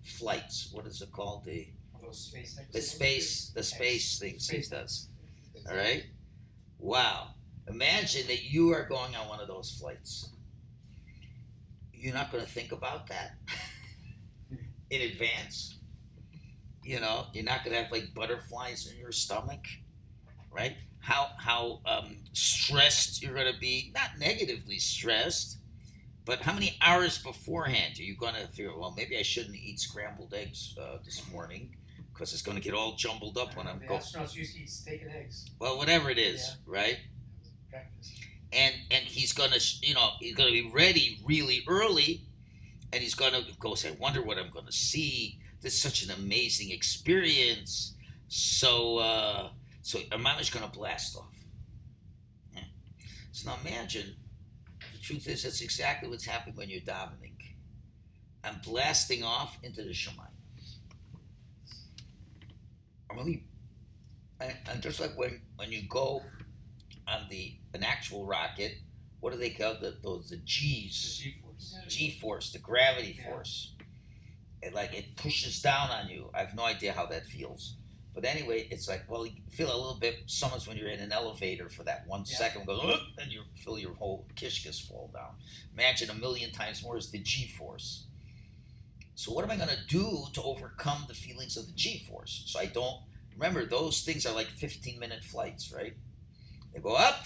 flights. 0.03 0.69
What 0.71 0.85
is 0.85 1.01
it 1.01 1.11
called? 1.11 1.45
The 1.45 1.67
space 2.11 2.59
the 2.73 2.81
space 2.81 3.51
the 3.55 3.63
space 3.63 4.19
things 4.19 4.49
he 4.49 4.61
does. 4.61 5.07
All 5.69 5.75
right. 5.75 6.03
Wow. 6.79 7.29
Imagine 7.67 8.27
that 8.27 8.43
you 8.43 8.73
are 8.73 8.87
going 8.87 9.15
on 9.15 9.29
one 9.29 9.39
of 9.39 9.47
those 9.47 9.77
flights. 9.79 10.29
You're 11.93 12.13
not 12.13 12.31
going 12.31 12.43
to 12.43 12.49
think 12.49 12.71
about 12.71 13.07
that 13.07 13.37
in 14.89 15.01
advance 15.01 15.77
you 16.83 16.99
know, 16.99 17.25
you're 17.33 17.43
not 17.43 17.63
going 17.63 17.75
to 17.75 17.83
have 17.83 17.91
like 17.91 18.13
butterflies 18.13 18.91
in 18.91 18.97
your 18.97 19.11
stomach, 19.11 19.63
right? 20.51 20.75
How 21.01 21.29
how 21.37 21.81
um, 21.85 22.17
stressed 22.33 23.21
you're 23.21 23.33
going 23.33 23.51
to 23.53 23.59
be? 23.59 23.91
Not 23.93 24.11
negatively 24.19 24.77
stressed, 24.79 25.57
But 26.25 26.41
how 26.41 26.53
many 26.53 26.77
hours 26.81 27.17
beforehand 27.17 27.97
are 27.99 28.03
you 28.03 28.15
going 28.15 28.35
to 28.35 28.47
figure? 28.47 28.77
Well, 28.77 28.93
maybe 28.95 29.17
I 29.17 29.23
shouldn't 29.23 29.55
eat 29.55 29.79
scrambled 29.79 30.33
eggs 30.33 30.75
uh, 30.79 30.97
this 31.03 31.29
morning 31.31 31.75
because 32.13 32.33
it's 32.33 32.41
going 32.43 32.57
to 32.57 32.63
get 32.63 32.73
all 32.75 32.93
jumbled 32.95 33.37
up 33.37 33.55
when 33.57 33.67
I'm 33.67 33.79
the 33.79 33.87
going. 33.87 34.01
astronauts 34.01 34.35
used 34.35 34.55
to 34.55 34.61
eat 34.61 34.69
steak 34.69 35.01
and 35.01 35.11
eggs. 35.11 35.45
Well, 35.59 35.77
whatever 35.77 36.09
it 36.11 36.19
is, 36.19 36.41
Yeah. 36.47 36.55
right? 36.79 36.97
Breakfast. 37.71 38.11
and 38.53 38.75
and 38.91 39.05
he's 39.05 39.31
gonna 39.33 39.57
you 39.81 39.93
know 39.93 40.09
he's 40.19 40.35
gonna 40.35 40.51
be 40.51 40.69
ready 40.73 41.19
really 41.25 41.63
early 41.67 42.25
and 42.91 43.01
he's 43.01 43.15
gonna 43.15 43.41
go 43.59 43.75
say 43.75 43.91
wonder 43.97 44.21
what 44.21 44.37
i'm 44.37 44.49
gonna 44.49 44.73
see 44.73 45.39
this 45.61 45.73
is 45.75 45.81
such 45.81 46.03
an 46.03 46.11
amazing 46.11 46.69
experience 46.71 47.95
so 48.27 48.97
uh 48.97 49.49
so 49.81 49.99
Imam 50.11 50.39
is 50.39 50.49
gonna 50.49 50.67
blast 50.67 51.15
off 51.17 51.35
Yeah. 52.55 52.63
so 53.31 53.49
now 53.49 53.57
imagine 53.65 54.15
the 54.93 54.99
truth 55.01 55.27
is 55.27 55.43
that's 55.43 55.61
exactly 55.61 56.09
what's 56.09 56.25
happening 56.25 56.55
when 56.55 56.69
you're 56.69 56.81
davening 56.81 57.33
i'm 58.43 58.59
blasting 58.65 59.23
off 59.23 59.57
into 59.63 59.83
the 59.83 59.89
Shemayim. 59.91 60.27
I'm 63.09 63.17
really 63.17 63.43
and, 64.39 64.53
and 64.69 64.81
just 64.81 64.99
like 64.99 65.17
when 65.17 65.41
when 65.57 65.71
you 65.71 65.83
go 65.89 66.23
on 67.07 67.27
the 67.29 67.57
an 67.73 67.83
actual 67.83 68.25
rocket, 68.25 68.73
what 69.19 69.33
do 69.33 69.39
they 69.39 69.49
call 69.51 69.75
the, 69.79 69.97
those 70.03 70.29
the 70.29 70.37
The 70.37 70.41
G's? 70.43 71.17
G-force. 71.17 71.75
G 71.87 72.19
force, 72.19 72.51
the 72.51 72.59
gravity 72.59 73.17
Yeah. 73.19 73.29
force. 73.29 73.75
It 74.61 74.73
like 74.73 74.93
it 74.93 75.15
pushes 75.17 75.61
down 75.61 75.89
on 75.91 76.07
you. 76.09 76.29
I 76.33 76.39
have 76.39 76.55
no 76.55 76.63
idea 76.63 76.93
how 76.93 77.05
that 77.07 77.25
feels. 77.27 77.75
But 78.13 78.25
anyway, 78.25 78.67
it's 78.69 78.87
like 78.89 79.09
well, 79.09 79.25
you 79.25 79.41
feel 79.51 79.67
a 79.73 79.75
little 79.77 79.97
bit. 79.99 80.15
Sometimes 80.25 80.67
when 80.67 80.75
you're 80.77 80.89
in 80.89 80.99
an 80.99 81.11
elevator 81.11 81.69
for 81.69 81.83
that 81.83 82.05
one 82.07 82.23
Yeah. 82.27 82.37
second, 82.37 82.65
goes 82.65 82.99
and 83.17 83.31
you 83.31 83.43
feel 83.63 83.79
your 83.79 83.93
whole 83.95 84.27
kishkas 84.35 84.81
fall 84.85 85.09
down. 85.13 85.35
Imagine 85.73 86.09
a 86.09 86.13
million 86.15 86.51
times 86.51 86.83
more 86.83 86.97
is 86.97 87.09
the 87.11 87.19
G 87.19 87.47
force. 87.47 88.05
So 89.15 89.31
what 89.33 89.43
am 89.45 89.51
I 89.51 89.55
going 89.55 89.69
to 89.69 89.85
do 89.87 90.25
to 90.33 90.41
overcome 90.43 91.05
the 91.07 91.13
feelings 91.13 91.55
of 91.55 91.67
the 91.67 91.73
G 91.73 92.05
force? 92.09 92.43
So 92.47 92.59
I 92.59 92.65
don't 92.65 92.97
remember 93.33 93.65
those 93.65 94.01
things 94.01 94.25
are 94.25 94.33
like 94.33 94.47
15 94.47 94.99
minute 94.99 95.23
flights, 95.23 95.71
right? 95.71 95.93
They 96.73 96.79
go 96.79 96.95
up, 96.95 97.25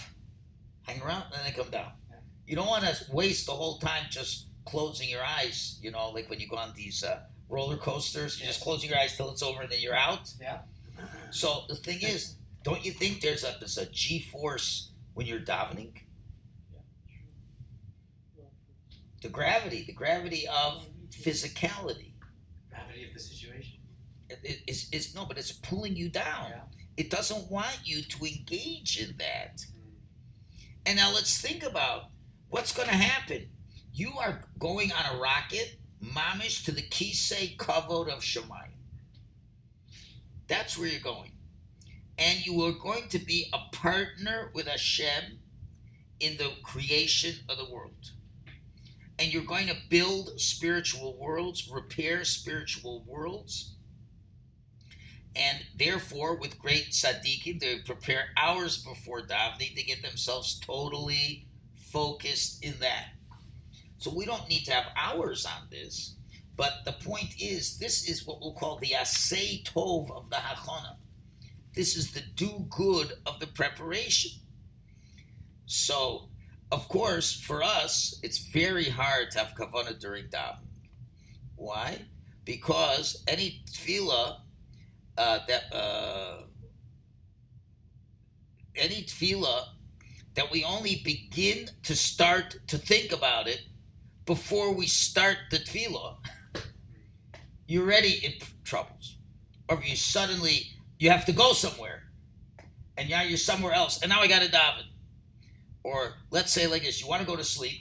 hang 0.82 1.00
around, 1.02 1.24
and 1.24 1.32
then 1.34 1.44
they 1.44 1.52
come 1.52 1.70
down. 1.70 1.92
Yeah. 2.10 2.16
You 2.46 2.56
don't 2.56 2.66
want 2.68 2.84
to 2.84 2.96
waste 3.12 3.46
the 3.46 3.52
whole 3.52 3.78
time 3.78 4.04
just 4.10 4.46
closing 4.66 5.08
your 5.08 5.24
eyes. 5.24 5.78
You 5.82 5.90
know, 5.90 6.10
like 6.10 6.28
when 6.30 6.38
you 6.38 6.48
go 6.48 6.56
on 6.56 6.74
these 6.76 7.02
uh, 7.02 7.20
roller 7.48 7.76
coasters, 7.76 8.38
you 8.40 8.46
just 8.46 8.60
close 8.60 8.84
your 8.84 8.98
eyes 8.98 9.16
till 9.16 9.30
it's 9.30 9.42
over, 9.42 9.62
and 9.62 9.70
then 9.72 9.80
you're 9.80 9.94
out. 9.96 10.32
Yeah. 10.40 10.58
So 11.30 11.64
the 11.68 11.76
thing 11.76 12.00
is, 12.02 12.36
don't 12.62 12.84
you 12.84 12.92
think 12.92 13.20
there's 13.20 13.44
a 13.44 13.54
there's 13.58 13.78
a 13.78 13.86
G 13.86 14.20
force 14.20 14.90
when 15.14 15.26
you're 15.26 15.40
davening? 15.40 15.92
The 19.22 19.28
gravity, 19.28 19.84
the 19.86 19.92
gravity 19.92 20.46
of 20.46 20.86
physicality. 21.10 22.12
Gravity 22.70 23.08
of 23.08 23.14
the 23.14 23.20
situation. 23.20 23.78
It, 24.28 24.38
it, 24.42 24.58
it's, 24.66 24.88
it's 24.92 25.14
no, 25.14 25.24
but 25.24 25.38
it's 25.38 25.52
pulling 25.52 25.96
you 25.96 26.08
down. 26.08 26.50
Yeah. 26.50 26.60
It 26.96 27.10
doesn't 27.10 27.50
want 27.50 27.80
you 27.84 28.02
to 28.02 28.24
engage 28.24 29.00
in 29.00 29.16
that. 29.18 29.56
Mm-hmm. 29.58 29.90
And 30.86 30.96
now 30.96 31.12
let's 31.12 31.40
think 31.40 31.64
about 31.64 32.10
what's 32.48 32.72
going 32.72 32.88
to 32.88 32.94
happen. 32.94 33.48
You 33.92 34.12
are 34.18 34.44
going 34.58 34.92
on 34.92 35.16
a 35.16 35.18
rocket, 35.18 35.76
mamish, 36.04 36.64
to 36.66 36.72
the 36.72 36.82
Kisei 36.82 37.56
Kavod 37.56 38.08
of 38.08 38.20
Shemayim. 38.20 38.75
That's 40.48 40.78
where 40.78 40.88
you're 40.88 41.00
going. 41.00 41.32
And 42.18 42.46
you 42.46 42.62
are 42.64 42.72
going 42.72 43.08
to 43.10 43.18
be 43.18 43.50
a 43.52 43.74
partner 43.74 44.50
with 44.54 44.66
Hashem 44.66 45.40
in 46.20 46.36
the 46.36 46.52
creation 46.62 47.34
of 47.48 47.58
the 47.58 47.70
world. 47.70 48.12
And 49.18 49.32
you're 49.32 49.44
going 49.44 49.66
to 49.68 49.76
build 49.88 50.40
spiritual 50.40 51.18
worlds, 51.18 51.68
repair 51.70 52.24
spiritual 52.24 53.04
worlds. 53.06 53.74
And 55.34 55.64
therefore, 55.78 56.36
with 56.36 56.58
great 56.58 56.90
tzaddikim, 56.90 57.60
they 57.60 57.78
prepare 57.84 58.26
hours 58.36 58.82
before 58.82 59.20
davening 59.20 59.74
to 59.76 59.84
get 59.84 60.02
themselves 60.02 60.58
totally 60.58 61.46
focused 61.92 62.64
in 62.64 62.74
that. 62.80 63.08
So 63.98 64.12
we 64.14 64.24
don't 64.24 64.48
need 64.48 64.64
to 64.64 64.72
have 64.72 64.86
hours 64.96 65.46
on 65.46 65.68
this, 65.70 66.16
but 66.56 66.84
the 66.84 66.92
point 66.92 67.34
is, 67.40 67.78
this 67.78 68.08
is 68.08 68.26
what 68.26 68.40
we'll 68.40 68.54
call 68.54 68.78
the 68.78 68.94
asay 68.96 69.62
tov 69.64 70.10
of 70.16 70.30
the 70.30 70.36
hachana. 70.36 70.96
This 71.74 71.96
is 71.96 72.12
the 72.12 72.22
do 72.34 72.66
good 72.70 73.12
of 73.26 73.38
the 73.38 73.46
preparation. 73.46 74.30
So, 75.66 76.30
of 76.72 76.88
course, 76.88 77.38
for 77.38 77.62
us, 77.62 78.18
it's 78.22 78.38
very 78.38 78.88
hard 78.88 79.30
to 79.32 79.38
have 79.38 79.54
kavana 79.54 79.98
during 79.98 80.28
davening. 80.28 80.60
Why? 81.56 82.06
Because 82.44 83.22
any 83.28 83.62
tefillah 83.70 84.40
uh, 85.18 85.38
that 85.48 85.74
uh, 85.74 86.42
any 88.76 89.02
tefillah 89.02 89.64
that 90.34 90.50
we 90.50 90.64
only 90.64 91.02
begin 91.04 91.70
to 91.82 91.96
start 91.96 92.56
to 92.68 92.78
think 92.78 93.12
about 93.12 93.48
it 93.48 93.62
before 94.26 94.72
we 94.72 94.86
start 94.86 95.38
the 95.50 95.58
tefillah, 95.58 96.16
you're 97.66 97.84
already 97.84 98.24
in 98.24 98.32
troubles. 98.64 99.16
Or 99.68 99.78
if 99.78 99.88
you 99.88 99.96
suddenly 99.96 100.68
you 100.98 101.10
have 101.10 101.24
to 101.26 101.32
go 101.32 101.52
somewhere, 101.52 102.04
and 102.96 103.10
now 103.10 103.22
you're 103.22 103.36
somewhere 103.36 103.72
else, 103.72 104.00
and 104.02 104.10
now 104.10 104.20
I 104.20 104.28
got 104.28 104.42
to 104.42 104.48
daven. 104.48 104.84
Or 105.82 106.14
let's 106.30 106.52
say 106.52 106.66
like 106.66 106.82
this: 106.82 107.00
you 107.00 107.08
want 107.08 107.20
to 107.20 107.26
go 107.26 107.36
to 107.36 107.44
sleep, 107.44 107.80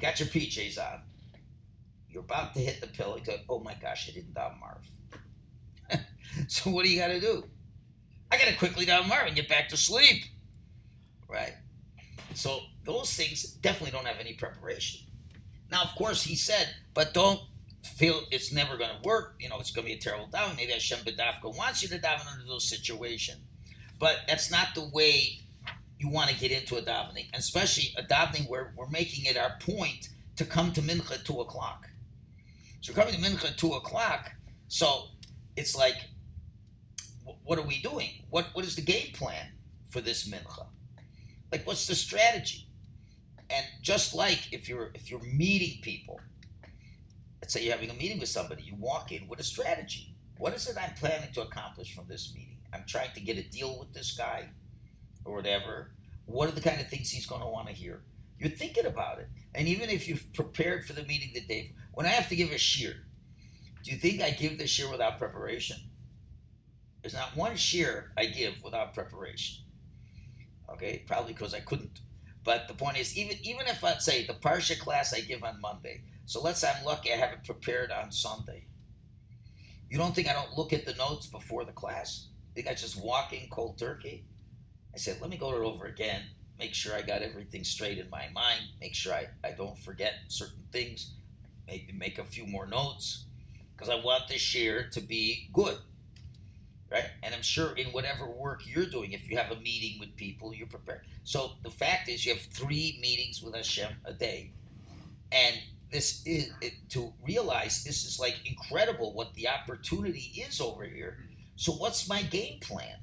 got 0.00 0.20
your 0.20 0.28
PJs 0.28 0.78
on, 0.78 1.00
you're 2.08 2.22
about 2.22 2.54
to 2.54 2.60
hit 2.60 2.80
the 2.80 2.86
pillow. 2.86 3.18
Go, 3.24 3.36
oh 3.48 3.60
my 3.60 3.74
gosh, 3.80 4.08
I 4.08 4.12
didn't 4.12 4.34
daven 4.34 4.58
Marv. 4.58 4.84
so 6.48 6.70
what 6.70 6.84
do 6.84 6.90
you 6.90 6.98
got 6.98 7.08
to 7.08 7.20
do? 7.20 7.44
I 8.30 8.36
got 8.36 8.48
to 8.48 8.56
quickly 8.56 8.86
daven 8.86 9.08
Marv 9.08 9.26
and 9.26 9.36
get 9.36 9.48
back 9.48 9.68
to 9.70 9.76
sleep, 9.76 10.24
right? 11.28 11.54
So 12.34 12.60
those 12.84 13.14
things 13.14 13.44
definitely 13.44 13.92
don't 13.92 14.06
have 14.06 14.18
any 14.20 14.34
preparation. 14.34 15.00
Now, 15.70 15.82
of 15.82 15.94
course, 15.96 16.22
he 16.22 16.34
said, 16.34 16.68
but 16.94 17.12
don't 17.12 17.40
feel 17.96 18.22
it's 18.30 18.52
never 18.52 18.76
going 18.76 18.90
to 18.90 19.08
work. 19.08 19.36
You 19.40 19.48
know, 19.48 19.58
it's 19.58 19.70
going 19.70 19.86
to 19.86 19.92
be 19.92 19.98
a 19.98 20.00
terrible 20.00 20.28
daven. 20.28 20.56
Maybe 20.56 20.72
Hashem 20.72 21.00
B'dafka 21.00 21.56
wants 21.56 21.82
you 21.82 21.88
to 21.88 21.98
daven 21.98 22.32
under 22.32 22.46
those 22.46 22.68
situations. 22.68 23.40
But 23.98 24.18
that's 24.28 24.50
not 24.50 24.68
the 24.74 24.88
way 24.92 25.40
you 25.98 26.08
want 26.08 26.30
to 26.30 26.38
get 26.38 26.52
into 26.52 26.76
a 26.76 26.82
davening, 26.82 27.26
and 27.32 27.40
especially 27.40 27.92
a 27.96 28.02
davening 28.02 28.48
where 28.48 28.72
we're 28.76 28.88
making 28.88 29.24
it 29.24 29.36
our 29.36 29.56
point 29.60 30.08
to 30.36 30.44
come 30.44 30.72
to 30.72 30.80
mincha 30.80 31.14
at 31.14 31.24
2 31.24 31.40
o'clock. 31.40 31.88
So 32.80 32.92
coming 32.92 33.14
to 33.14 33.20
mincha 33.20 33.50
at 33.50 33.58
2 33.58 33.72
o'clock, 33.72 34.30
so 34.68 35.08
it's 35.56 35.76
like, 35.76 35.96
what 37.42 37.58
are 37.58 37.66
we 37.66 37.80
doing? 37.80 38.24
What 38.30 38.46
What 38.52 38.64
is 38.64 38.76
the 38.76 38.82
game 38.82 39.12
plan 39.12 39.52
for 39.90 40.00
this 40.00 40.28
mincha? 40.28 40.66
Like, 41.50 41.66
what's 41.66 41.86
the 41.86 41.94
strategy? 41.94 42.68
And 43.50 43.66
just 43.82 44.14
like 44.14 44.52
if 44.52 44.68
you're 44.68 44.90
if 44.94 45.10
you're 45.10 45.22
meeting 45.22 45.80
people, 45.82 46.20
let's 47.40 47.52
say 47.52 47.64
you're 47.64 47.74
having 47.74 47.90
a 47.90 47.94
meeting 47.94 48.18
with 48.18 48.28
somebody, 48.28 48.62
you 48.62 48.74
walk 48.78 49.12
in 49.12 49.28
with 49.28 49.40
a 49.40 49.44
strategy. 49.44 50.14
What 50.38 50.54
is 50.54 50.68
it 50.68 50.76
I'm 50.80 50.94
planning 50.94 51.32
to 51.32 51.42
accomplish 51.42 51.94
from 51.94 52.06
this 52.08 52.32
meeting? 52.34 52.58
I'm 52.72 52.84
trying 52.86 53.12
to 53.14 53.20
get 53.20 53.38
a 53.38 53.42
deal 53.42 53.78
with 53.78 53.92
this 53.92 54.16
guy 54.16 54.50
or 55.24 55.34
whatever. 55.34 55.92
What 56.26 56.48
are 56.48 56.52
the 56.52 56.60
kind 56.60 56.80
of 56.80 56.88
things 56.88 57.10
he's 57.10 57.26
going 57.26 57.40
to 57.40 57.48
want 57.48 57.68
to 57.68 57.72
hear? 57.72 58.02
You're 58.38 58.50
thinking 58.50 58.86
about 58.86 59.18
it. 59.18 59.28
And 59.54 59.66
even 59.66 59.90
if 59.90 60.08
you've 60.08 60.32
prepared 60.32 60.84
for 60.84 60.92
the 60.92 61.02
meeting 61.04 61.30
the 61.34 61.40
day, 61.40 61.74
when 61.92 62.06
I 62.06 62.10
have 62.10 62.28
to 62.28 62.36
give 62.36 62.50
a 62.50 62.54
shiur, 62.54 62.94
do 63.82 63.90
you 63.90 63.96
think 63.96 64.20
I 64.20 64.30
give 64.30 64.58
the 64.58 64.64
shiur 64.64 64.90
without 64.90 65.18
preparation? 65.18 65.78
There's 67.02 67.14
not 67.14 67.36
one 67.36 67.52
shiur 67.52 68.08
I 68.16 68.26
give 68.26 68.62
without 68.62 68.94
preparation. 68.94 69.64
Okay, 70.70 71.04
probably 71.06 71.32
because 71.32 71.54
I 71.54 71.60
couldn't. 71.60 72.00
But 72.44 72.68
the 72.68 72.74
point 72.74 72.98
is, 72.98 73.16
even 73.16 73.36
even 73.42 73.66
if 73.66 73.82
I 73.82 73.94
say 73.98 74.26
the 74.26 74.34
parsha 74.34 74.78
class 74.78 75.14
I 75.14 75.20
give 75.20 75.42
on 75.42 75.60
Monday, 75.60 76.02
so 76.28 76.42
let's 76.42 76.60
say 76.60 76.70
I'm 76.70 76.84
lucky 76.84 77.10
I 77.10 77.16
have 77.16 77.32
it 77.32 77.42
prepared 77.42 77.90
on 77.90 78.12
Sunday. 78.12 78.66
You 79.88 79.96
don't 79.96 80.14
think 80.14 80.28
I 80.28 80.34
don't 80.34 80.58
look 80.58 80.74
at 80.74 80.84
the 80.84 80.92
notes 80.92 81.26
before 81.26 81.64
the 81.64 81.72
class? 81.72 82.26
Think 82.54 82.68
I 82.68 82.74
just 82.74 83.02
walk 83.02 83.32
in 83.32 83.48
cold 83.48 83.78
turkey? 83.78 84.26
I 84.94 84.98
said, 84.98 85.22
let 85.22 85.30
me 85.30 85.38
go 85.38 85.54
it 85.54 85.64
over 85.64 85.86
again, 85.86 86.20
make 86.58 86.74
sure 86.74 86.94
I 86.94 87.00
got 87.00 87.22
everything 87.22 87.64
straight 87.64 87.96
in 87.96 88.10
my 88.10 88.26
mind, 88.34 88.60
make 88.78 88.94
sure 88.94 89.14
I, 89.14 89.28
I 89.42 89.52
don't 89.52 89.78
forget 89.78 90.16
certain 90.28 90.64
things, 90.70 91.14
maybe 91.66 91.94
make 91.94 92.18
a 92.18 92.24
few 92.24 92.46
more 92.46 92.66
notes, 92.66 93.24
because 93.74 93.88
I 93.88 93.94
want 93.94 94.28
this 94.28 94.54
year 94.54 94.90
to 94.92 95.00
be 95.00 95.48
good. 95.54 95.78
Right? 96.92 97.06
And 97.22 97.34
I'm 97.34 97.42
sure 97.42 97.74
in 97.74 97.86
whatever 97.86 98.26
work 98.26 98.62
you're 98.66 98.84
doing, 98.84 99.12
if 99.12 99.30
you 99.30 99.38
have 99.38 99.50
a 99.50 99.60
meeting 99.60 99.98
with 99.98 100.14
people, 100.16 100.52
you're 100.54 100.66
prepared. 100.66 101.06
So 101.24 101.52
the 101.62 101.70
fact 101.70 102.10
is, 102.10 102.26
you 102.26 102.34
have 102.34 102.42
three 102.42 102.98
meetings 103.00 103.42
with 103.42 103.54
Hashem 103.54 103.92
a 104.04 104.12
day. 104.12 104.52
And 105.32 105.56
this 105.90 106.22
is 106.26 106.50
it, 106.60 106.74
to 106.90 107.12
realize 107.26 107.82
this 107.84 108.04
is 108.04 108.18
like 108.20 108.36
incredible 108.44 109.14
what 109.14 109.34
the 109.34 109.48
opportunity 109.48 110.44
is 110.48 110.60
over 110.60 110.84
here. 110.84 111.18
Mm-hmm. 111.20 111.34
So, 111.56 111.72
what's 111.72 112.08
my 112.08 112.22
game 112.22 112.60
plan? 112.60 112.96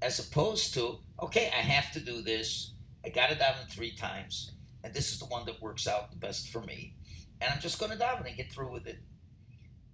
As 0.00 0.18
opposed 0.18 0.74
to, 0.74 0.98
okay, 1.22 1.46
I 1.56 1.60
have 1.60 1.92
to 1.92 2.00
do 2.00 2.22
this. 2.22 2.74
I 3.04 3.08
got 3.08 3.30
it 3.30 3.38
down 3.38 3.54
three 3.70 3.92
times. 3.92 4.52
and 4.84 4.92
this 4.92 5.12
is 5.12 5.20
the 5.20 5.26
one 5.26 5.46
that 5.46 5.62
works 5.62 5.86
out 5.86 6.10
the 6.10 6.16
best 6.16 6.48
for 6.48 6.60
me, 6.60 6.96
and 7.40 7.52
I'm 7.52 7.60
just 7.60 7.78
going 7.78 7.92
to 7.92 7.98
daven 7.98 8.26
and 8.26 8.36
get 8.36 8.52
through 8.52 8.72
with 8.72 8.86
it. 8.86 8.98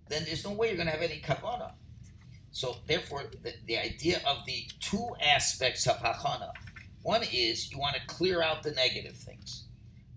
Then 0.09 0.25
there's 0.25 0.45
no 0.45 0.53
way 0.53 0.69
you're 0.69 0.77
going 0.77 0.89
to 0.89 0.93
have 0.93 1.03
any 1.03 1.21
kavana. 1.21 1.73
So 2.51 2.77
therefore, 2.87 3.25
the, 3.43 3.53
the 3.67 3.77
idea 3.79 4.21
of 4.27 4.47
the 4.47 4.65
two 4.81 5.11
aspects 5.23 5.87
of 5.87 5.97
hachana, 5.99 6.53
one 7.03 7.23
is 7.31 7.71
you 7.71 7.79
want 7.79 7.97
to 7.97 8.07
clear 8.07 8.43
out 8.43 8.63
the 8.63 8.71
negative 8.71 9.17
things. 9.17 9.68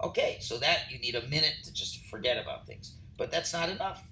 Okay, 0.04 0.38
so 0.40 0.58
that 0.58 0.90
you 0.90 0.98
need 1.00 1.16
a 1.16 1.28
minute 1.28 1.56
to 1.64 1.74
just 1.74 2.06
forget 2.08 2.42
about 2.42 2.66
things, 2.66 2.96
but 3.18 3.32
that's 3.32 3.54
not 3.54 3.70
enough. 3.70 4.04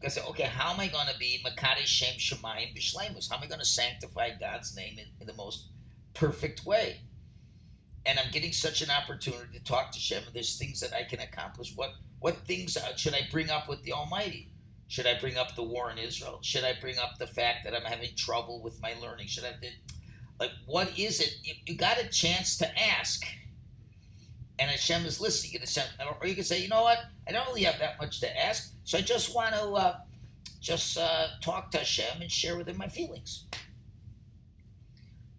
Because 0.00 0.18
okay, 0.18 0.44
how 0.44 0.72
am 0.72 0.80
I 0.80 0.88
going 0.88 1.06
to 1.08 1.18
be 1.18 1.44
Makari 1.44 1.84
Shem 1.84 2.14
Shemayim 2.16 2.74
Bishlemus? 2.74 3.30
How 3.30 3.36
am 3.36 3.42
I 3.42 3.46
going 3.46 3.60
to 3.60 3.66
sanctify 3.66 4.30
God's 4.40 4.74
name 4.74 4.98
in, 4.98 5.04
in, 5.20 5.26
the 5.26 5.34
most 5.34 5.68
perfect 6.14 6.64
way? 6.64 7.02
And 8.06 8.18
I'm 8.18 8.30
getting 8.32 8.52
such 8.52 8.80
an 8.80 8.88
opportunity 8.90 9.58
to 9.58 9.62
talk 9.62 9.92
to 9.92 9.98
Shem. 9.98 10.22
There's 10.32 10.56
things 10.58 10.80
that 10.80 10.94
I 10.94 11.04
can 11.04 11.20
accomplish. 11.20 11.76
What 11.76 11.92
what 12.18 12.38
things 12.46 12.76
uh, 12.76 12.96
should 12.96 13.14
I 13.14 13.28
bring 13.30 13.50
up 13.50 13.68
with 13.68 13.82
the 13.82 13.92
Almighty? 13.92 14.48
Should 14.88 15.06
I 15.06 15.18
bring 15.20 15.36
up 15.36 15.54
the 15.54 15.62
war 15.62 15.90
in 15.90 15.98
Israel? 15.98 16.38
Should 16.42 16.64
I 16.64 16.74
bring 16.80 16.98
up 16.98 17.18
the 17.18 17.26
fact 17.26 17.64
that 17.64 17.74
I'm 17.74 17.84
having 17.84 18.10
trouble 18.16 18.62
with 18.62 18.80
my 18.80 18.94
learning? 19.00 19.28
Should 19.28 19.44
I 19.44 19.54
like 20.40 20.50
what 20.66 20.98
is 20.98 21.20
it? 21.20 21.36
You, 21.44 21.54
you 21.66 21.74
got 21.76 22.02
a 22.02 22.08
chance 22.08 22.56
to 22.56 22.80
ask 22.80 23.22
and 24.60 24.70
Hashem 24.70 25.06
is 25.06 25.20
listening. 25.20 25.54
And 25.54 25.62
Hashem, 25.62 25.84
or 26.20 26.26
you 26.26 26.34
can 26.34 26.44
say, 26.44 26.62
you 26.62 26.68
know 26.68 26.82
what? 26.82 26.98
I 27.26 27.32
don't 27.32 27.46
really 27.48 27.62
have 27.64 27.78
that 27.80 27.98
much 27.98 28.20
to 28.20 28.44
ask, 28.44 28.74
so 28.84 28.98
I 28.98 29.00
just 29.00 29.34
want 29.34 29.54
to 29.54 29.62
uh, 29.62 29.96
just 30.60 30.98
uh, 30.98 31.26
talk 31.40 31.70
to 31.72 31.78
Hashem 31.78 32.20
and 32.20 32.30
share 32.30 32.56
with 32.56 32.68
him 32.68 32.76
my 32.76 32.86
feelings. 32.86 33.46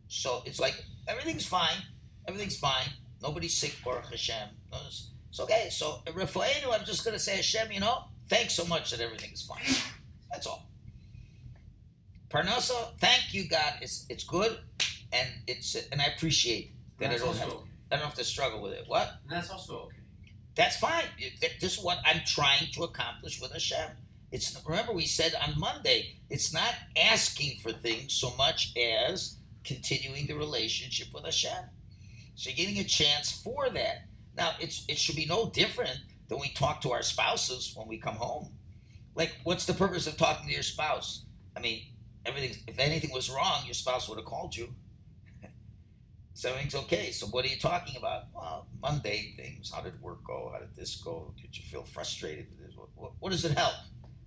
So 0.08 0.42
it's 0.46 0.60
like 0.60 0.84
everything's 1.08 1.46
fine, 1.46 1.78
everything's 2.28 2.58
fine. 2.58 2.88
Nobody's 3.22 3.56
sick, 3.56 3.78
Baruch 3.86 4.10
Hashem. 4.10 4.50
It's 5.30 5.40
okay. 5.40 5.70
So 5.70 6.02
Rafaelu, 6.08 6.78
I'm 6.78 6.84
just 6.86 7.06
going 7.06 7.14
to 7.14 7.24
say 7.24 7.36
Hashem, 7.36 7.72
you 7.72 7.80
know, 7.80 8.06
thanks 8.28 8.56
so 8.56 8.66
much 8.66 8.92
that 8.92 9.00
everything's 9.00 9.44
fine. 9.44 9.62
That's 10.32 10.48
all. 10.48 10.68
Parnasa, 12.30 12.98
thank 13.00 13.34
you, 13.34 13.48
God. 13.48 13.74
It's 13.82 14.06
it's 14.10 14.24
good, 14.24 14.58
and 15.14 15.30
it's 15.48 15.76
and 15.92 16.02
I 16.02 16.06
appreciate 16.06 16.72
that 16.98 17.12
That's 17.12 17.22
I 17.22 17.26
don't 17.26 17.42
also, 17.42 17.64
I 17.92 17.98
don't 17.98 18.06
have 18.06 18.16
to 18.16 18.24
struggle 18.24 18.62
with 18.62 18.74
it. 18.74 18.86
What? 18.88 19.20
and 19.24 19.32
that's 19.32 19.50
also 19.50 19.80
okay. 19.86 19.98
That's 20.56 20.78
fine. 20.78 21.04
This 21.60 21.78
is 21.78 21.84
what 21.84 22.00
I'm 22.06 22.22
trying 22.26 22.72
to 22.74 22.84
accomplish 22.84 23.42
with 23.42 23.54
Hashem. 23.54 23.92
It's 24.32 24.62
remember 24.66 24.94
we 24.94 25.06
said 25.06 25.34
on 25.46 25.60
Monday. 25.60 26.18
It's 26.30 26.54
not 26.54 26.74
asking 26.98 27.60
for 27.62 27.72
things 27.72 28.14
so 28.14 28.34
much 28.38 28.74
as 28.78 29.38
continuing 29.64 30.28
the 30.28 30.36
relationship 30.36 31.08
with 31.14 31.26
Hashem. 31.26 31.66
So 32.36 32.50
you're 32.50 32.58
getting 32.58 32.80
a 32.80 32.88
chance 32.88 33.32
for 33.32 33.70
that. 33.70 34.08
Now 34.36 34.52
it's 34.60 34.86
it 34.88 34.98
should 34.98 35.16
be 35.16 35.26
no 35.26 35.50
different 35.50 36.00
than 36.30 36.40
we 36.40 36.50
talk 36.50 36.82
to 36.82 36.92
our 36.92 37.04
spouses 37.04 37.74
when 37.76 37.88
we 37.88 37.98
come 37.98 38.16
home. 38.16 38.54
Like, 39.16 39.36
what's 39.44 39.66
the 39.66 39.74
purpose 39.74 40.08
of 40.08 40.16
talking 40.16 40.48
to 40.48 40.54
your 40.54 40.64
spouse? 40.64 41.26
I 41.56 41.60
mean, 41.60 41.84
everything. 42.26 42.56
If 42.68 42.80
anything 42.80 43.12
was 43.12 43.30
wrong, 43.30 43.64
your 43.66 43.74
spouse 43.74 44.08
would 44.08 44.18
have 44.18 44.26
called 44.26 44.56
you. 44.56 44.74
So 46.34 46.50
everything's 46.50 46.76
okay. 46.76 47.12
So 47.12 47.28
what 47.28 47.46
are 47.46 47.50
you 47.50 47.60
talking 47.60 47.98
about? 47.98 48.24
Well, 48.34 48.68
mundane 48.82 49.36
things. 49.36 49.72
How 49.74 49.82
did 49.82 50.02
work 50.02 50.24
go? 50.24 50.50
How 50.54 50.60
did 50.60 50.76
this 50.76 50.96
go? 50.96 51.34
Did 51.40 51.58
you 51.58 51.64
feel 51.64 51.84
frustrated? 51.84 52.48
What, 52.76 52.90
what, 52.96 53.12
what 53.20 53.32
does 53.32 53.46
it 53.46 53.58
help? 53.58 53.74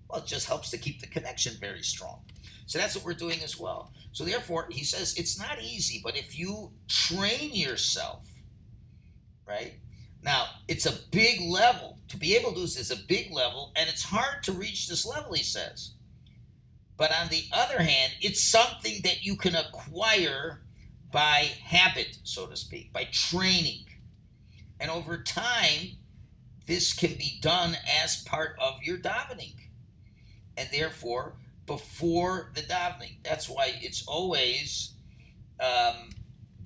Well, 0.09 0.21
it 0.21 0.27
just 0.27 0.47
helps 0.47 0.71
to 0.71 0.79
keep 0.79 1.01
the 1.01 1.07
connection 1.07 1.55
very 1.61 1.83
strong. 1.83 2.21
So 2.67 2.79
that's 2.79 2.95
what 2.95 3.05
we're 3.05 3.15
doing 3.15 3.43
as 3.43 3.59
well. 3.59 3.93
So 4.13 4.25
therefore, 4.25 4.69
he 4.71 4.85
says 4.85 5.15
it's 5.17 5.39
not 5.39 5.61
easy, 5.63 6.01
but 6.05 6.17
if 6.17 6.39
you 6.39 6.73
train 6.89 7.55
yourself, 7.55 8.27
right? 9.47 9.75
Now, 10.23 10.47
it's 10.69 10.87
a 10.87 10.99
big 11.11 11.41
level. 11.43 11.99
To 12.09 12.17
be 12.17 12.37
able 12.37 12.51
to 12.51 12.57
do 12.57 12.63
this 12.63 12.79
is 12.79 12.91
a 12.91 12.97
big 12.97 13.33
level, 13.33 13.73
and 13.77 13.89
it's 13.89 14.03
hard 14.03 14.43
to 14.45 14.53
reach 14.53 14.89
this 14.89 15.05
level, 15.05 15.33
he 15.33 15.43
says. 15.43 15.95
But 16.97 17.13
on 17.13 17.29
the 17.29 17.45
other 17.53 17.83
hand, 17.83 18.13
it's 18.21 18.43
something 18.43 19.01
that 19.03 19.25
you 19.25 19.37
can 19.37 19.55
acquire 19.57 20.63
by 21.15 21.53
habit, 21.63 22.19
so 22.25 22.47
to 22.49 22.57
speak, 22.57 22.93
by 22.93 23.05
training. 23.13 23.87
And 24.81 24.91
over 24.91 25.23
time, 25.23 25.93
this 26.67 26.93
can 26.93 27.15
be 27.15 27.39
done 27.41 27.77
as 28.03 28.21
part 28.25 28.57
of 28.61 28.83
your 28.83 28.99
davening. 28.99 29.55
And 30.57 30.69
therefore, 30.73 31.37
before 31.67 32.51
the 32.55 32.63
davening. 32.63 33.23
That's 33.23 33.49
why 33.49 33.75
it's 33.81 34.05
always 34.09 34.95
um, 35.61 36.11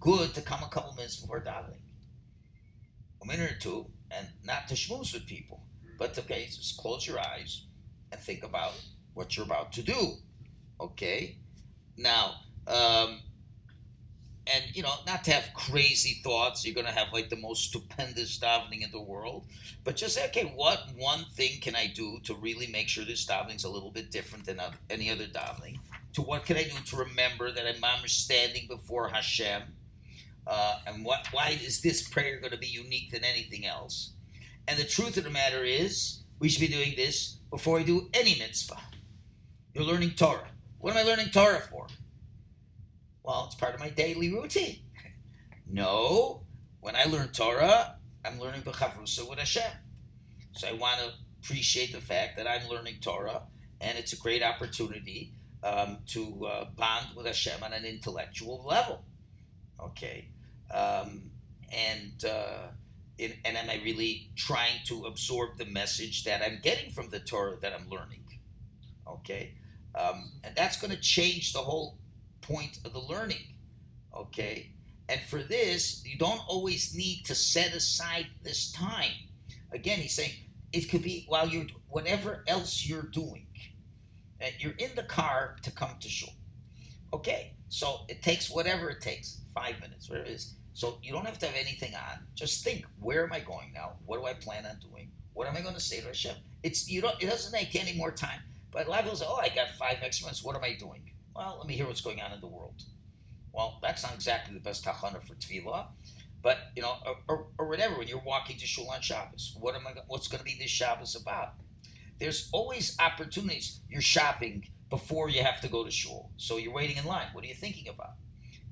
good 0.00 0.34
to 0.34 0.40
come 0.40 0.62
a 0.62 0.68
couple 0.68 0.94
minutes 0.94 1.16
before 1.16 1.44
davening. 1.44 1.82
A 3.22 3.26
minute 3.26 3.52
or 3.52 3.58
two, 3.58 3.86
and 4.10 4.28
not 4.46 4.66
to 4.68 4.74
schmooze 4.74 5.12
with 5.12 5.26
people, 5.26 5.62
but 5.98 6.14
to, 6.14 6.20
okay, 6.22 6.46
just 6.46 6.78
close 6.78 7.06
your 7.06 7.20
eyes 7.20 7.66
and 8.10 8.18
think 8.18 8.44
about 8.44 8.72
what 9.12 9.36
you're 9.36 9.44
about 9.44 9.72
to 9.74 9.82
do. 9.82 10.14
Okay? 10.80 11.36
Now, 11.98 12.36
um, 12.66 13.20
and 14.54 14.64
you 14.74 14.82
know, 14.82 14.94
not 15.06 15.24
to 15.24 15.32
have 15.32 15.52
crazy 15.54 16.20
thoughts. 16.22 16.64
You're 16.64 16.74
going 16.74 16.86
to 16.86 16.92
have 16.92 17.12
like 17.12 17.28
the 17.28 17.36
most 17.36 17.64
stupendous 17.64 18.38
davening 18.38 18.82
in 18.82 18.90
the 18.90 19.00
world, 19.00 19.46
but 19.84 19.96
just 19.96 20.14
say, 20.14 20.26
okay, 20.26 20.52
what 20.54 20.88
one 20.96 21.24
thing 21.34 21.60
can 21.60 21.74
I 21.76 21.86
do 21.86 22.20
to 22.24 22.34
really 22.34 22.66
make 22.66 22.88
sure 22.88 23.04
this 23.04 23.26
davening's 23.26 23.64
a 23.64 23.70
little 23.70 23.90
bit 23.90 24.10
different 24.10 24.46
than 24.46 24.60
any 24.90 25.10
other 25.10 25.26
davening? 25.26 25.78
To 26.14 26.22
what 26.22 26.44
can 26.44 26.56
I 26.56 26.64
do 26.64 26.70
to 26.86 26.96
remember 26.96 27.52
that 27.52 27.66
I'm 27.66 28.08
standing 28.08 28.66
before 28.68 29.08
Hashem? 29.08 29.62
Uh, 30.46 30.78
and 30.86 31.04
what? 31.04 31.28
Why 31.30 31.58
is 31.62 31.80
this 31.82 32.08
prayer 32.08 32.40
going 32.40 32.52
to 32.52 32.58
be 32.58 32.66
unique 32.66 33.12
than 33.12 33.24
anything 33.24 33.66
else? 33.66 34.12
And 34.66 34.78
the 34.78 34.84
truth 34.84 35.16
of 35.16 35.24
the 35.24 35.30
matter 35.30 35.62
is, 35.64 36.22
we 36.38 36.48
should 36.48 36.60
be 36.60 36.68
doing 36.68 36.94
this 36.96 37.36
before 37.50 37.76
we 37.76 37.84
do 37.84 38.08
any 38.14 38.38
mitzvah. 38.38 38.80
You're 39.74 39.84
learning 39.84 40.12
Torah. 40.12 40.48
What 40.78 40.96
am 40.96 40.98
I 40.98 41.08
learning 41.08 41.30
Torah 41.30 41.60
for? 41.60 41.86
Well, 43.28 43.44
it's 43.44 43.56
part 43.56 43.74
of 43.74 43.80
my 43.80 43.90
daily 43.90 44.32
routine. 44.32 44.78
No, 45.70 46.46
when 46.80 46.96
I 46.96 47.04
learn 47.04 47.28
Torah, 47.28 47.96
I'm 48.24 48.40
learning 48.40 48.62
b'chavrusa 48.62 49.28
with 49.28 49.38
Hashem. 49.38 49.70
So 50.52 50.66
I 50.66 50.72
want 50.72 51.00
to 51.00 51.12
appreciate 51.42 51.92
the 51.92 52.00
fact 52.00 52.38
that 52.38 52.48
I'm 52.48 52.66
learning 52.70 53.00
Torah, 53.02 53.42
and 53.82 53.98
it's 53.98 54.14
a 54.14 54.16
great 54.16 54.42
opportunity 54.42 55.34
um, 55.62 55.98
to 56.06 56.46
uh, 56.46 56.64
bond 56.74 57.08
with 57.14 57.26
Hashem 57.26 57.62
on 57.62 57.74
an 57.74 57.84
intellectual 57.84 58.64
level. 58.66 59.04
Okay, 59.78 60.30
um, 60.72 61.30
and 61.70 62.24
uh, 62.24 62.68
in, 63.18 63.34
and 63.44 63.58
am 63.58 63.68
I 63.68 63.78
really 63.84 64.30
trying 64.36 64.80
to 64.86 65.04
absorb 65.04 65.58
the 65.58 65.66
message 65.66 66.24
that 66.24 66.40
I'm 66.40 66.60
getting 66.62 66.92
from 66.92 67.10
the 67.10 67.20
Torah 67.20 67.58
that 67.60 67.74
I'm 67.74 67.90
learning? 67.90 68.24
Okay, 69.06 69.52
um, 69.94 70.32
and 70.42 70.56
that's 70.56 70.80
going 70.80 70.92
to 70.92 71.00
change 71.00 71.52
the 71.52 71.58
whole 71.58 71.98
point 72.48 72.78
of 72.84 72.92
the 72.92 73.00
learning. 73.00 73.54
Okay? 74.14 74.72
And 75.08 75.20
for 75.20 75.42
this, 75.42 76.02
you 76.04 76.18
don't 76.18 76.40
always 76.48 76.94
need 76.94 77.24
to 77.26 77.34
set 77.34 77.72
aside 77.74 78.26
this 78.42 78.72
time. 78.72 79.12
Again, 79.72 80.00
he's 80.00 80.14
saying 80.14 80.32
it 80.72 80.90
could 80.90 81.02
be 81.02 81.24
while 81.28 81.48
you're 81.48 81.66
whatever 81.88 82.44
else 82.46 82.86
you're 82.86 83.02
doing. 83.02 83.46
And 84.40 84.52
you're 84.58 84.74
in 84.78 84.90
the 84.94 85.02
car 85.02 85.56
to 85.62 85.70
come 85.70 85.96
to 86.00 86.08
shul. 86.08 86.32
Okay, 87.12 87.54
so 87.68 88.02
it 88.08 88.22
takes 88.22 88.50
whatever 88.50 88.88
it 88.90 89.00
takes, 89.00 89.40
five 89.54 89.80
minutes, 89.80 90.08
whatever 90.08 90.28
it 90.28 90.32
is. 90.32 90.54
So 90.74 90.98
you 91.02 91.12
don't 91.12 91.24
have 91.26 91.38
to 91.40 91.46
have 91.46 91.56
anything 91.56 91.94
on. 91.94 92.20
Just 92.34 92.62
think, 92.62 92.84
where 93.00 93.24
am 93.24 93.32
I 93.32 93.40
going 93.40 93.72
now? 93.74 93.94
What 94.06 94.20
do 94.20 94.26
I 94.26 94.34
plan 94.34 94.64
on 94.64 94.78
doing? 94.78 95.10
What 95.32 95.48
am 95.48 95.56
I 95.56 95.60
going 95.60 95.74
to 95.74 95.80
say 95.80 96.00
to 96.00 96.06
Hashem? 96.06 96.36
It's 96.62 96.88
you 96.88 97.00
don't. 97.00 97.20
It 97.20 97.26
doesn't 97.26 97.52
take 97.52 97.74
any 97.74 97.96
more 97.96 98.12
time. 98.12 98.40
But 98.70 98.86
a 98.86 98.90
lot 98.90 99.00
of 99.00 99.04
people 99.06 99.18
say, 99.18 99.26
"Oh, 99.28 99.36
I 99.36 99.48
got 99.48 99.70
five 99.78 99.98
extra 100.02 100.26
minutes. 100.26 100.44
What 100.44 100.54
am 100.56 100.62
I 100.62 100.74
doing?" 100.74 101.07
Well, 101.38 101.54
let 101.56 101.68
me 101.68 101.74
hear 101.74 101.86
what's 101.86 102.00
going 102.00 102.20
on 102.20 102.32
in 102.32 102.40
the 102.40 102.48
world. 102.48 102.82
Well, 103.52 103.78
that's 103.80 104.02
not 104.02 104.12
exactly 104.12 104.54
the 104.54 104.60
best 104.60 104.84
hachana 104.84 105.22
for 105.22 105.36
tefillah, 105.36 105.86
but 106.42 106.58
you 106.74 106.82
know, 106.82 106.96
or, 107.06 107.16
or, 107.28 107.46
or, 107.58 107.68
whatever. 107.68 107.96
When 107.96 108.08
you're 108.08 108.18
walking 108.18 108.56
to 108.56 108.66
shul 108.66 108.90
on 108.90 109.00
Shabbos, 109.02 109.56
what 109.60 109.76
am 109.76 109.86
I? 109.86 109.92
What's 110.08 110.26
going 110.26 110.40
to 110.40 110.44
be 110.44 110.56
this 110.58 110.68
Shabbos 110.68 111.14
about? 111.14 111.54
There's 112.18 112.48
always 112.52 112.96
opportunities. 112.98 113.82
You're 113.88 114.00
shopping 114.00 114.68
before 114.90 115.30
you 115.30 115.44
have 115.44 115.60
to 115.60 115.68
go 115.68 115.84
to 115.84 115.92
shul, 115.92 116.32
so 116.38 116.56
you're 116.56 116.72
waiting 116.72 116.96
in 116.96 117.04
line. 117.04 117.28
What 117.32 117.44
are 117.44 117.46
you 117.48 117.54
thinking 117.54 117.86
about? 117.86 118.14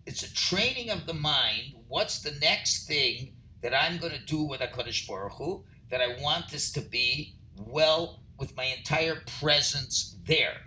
It's 0.05 0.24
a 0.24 0.35
training 0.35 0.90
of 0.90 1.07
the 1.07 1.14
mind. 1.14 1.74
What's 1.87 2.20
the 2.20 2.33
next 2.40 2.88
thing 2.88 3.37
that 3.62 3.81
I'm 3.81 3.98
going 3.98 4.12
to 4.12 4.24
do 4.24 4.42
with 4.42 4.61
Hakadosh 4.61 5.07
Baruch 5.07 5.35
Hu 5.35 5.64
that 5.90 6.00
I 6.00 6.20
want 6.20 6.48
this 6.48 6.72
to 6.72 6.81
be 6.81 7.37
well 7.57 8.24
with 8.40 8.57
my 8.57 8.64
entire 8.64 9.22
presence 9.38 10.16
there? 10.24 10.62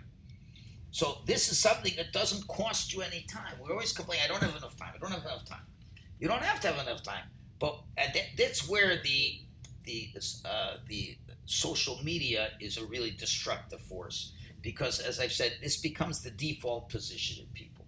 So 0.90 1.18
this 1.26 1.50
is 1.52 1.58
something 1.58 1.94
that 1.96 2.12
doesn't 2.12 2.46
cost 2.48 2.92
you 2.92 3.02
any 3.02 3.22
time. 3.22 3.54
We 3.64 3.70
always 3.70 3.92
complain, 3.92 4.20
I 4.24 4.28
don't 4.28 4.42
have 4.42 4.56
enough 4.56 4.76
time. 4.76 4.92
I 4.94 4.98
don't 4.98 5.12
have 5.12 5.24
enough 5.24 5.44
time. 5.44 5.62
You 6.18 6.28
don't 6.28 6.42
have 6.42 6.60
to 6.60 6.68
have 6.72 6.86
enough 6.86 7.02
time. 7.02 7.24
But 7.58 7.82
that's 8.36 8.68
where 8.68 8.96
the 9.02 9.42
the 9.84 10.10
uh, 10.44 10.76
the 10.88 11.16
social 11.46 11.98
media 12.02 12.50
is 12.60 12.76
a 12.78 12.84
really 12.86 13.10
destructive 13.10 13.80
force 13.82 14.32
because, 14.62 15.00
as 15.00 15.20
I've 15.20 15.32
said, 15.32 15.52
this 15.62 15.76
becomes 15.78 16.22
the 16.22 16.30
default 16.30 16.88
position 16.90 17.44
in 17.44 17.52
people. 17.52 17.86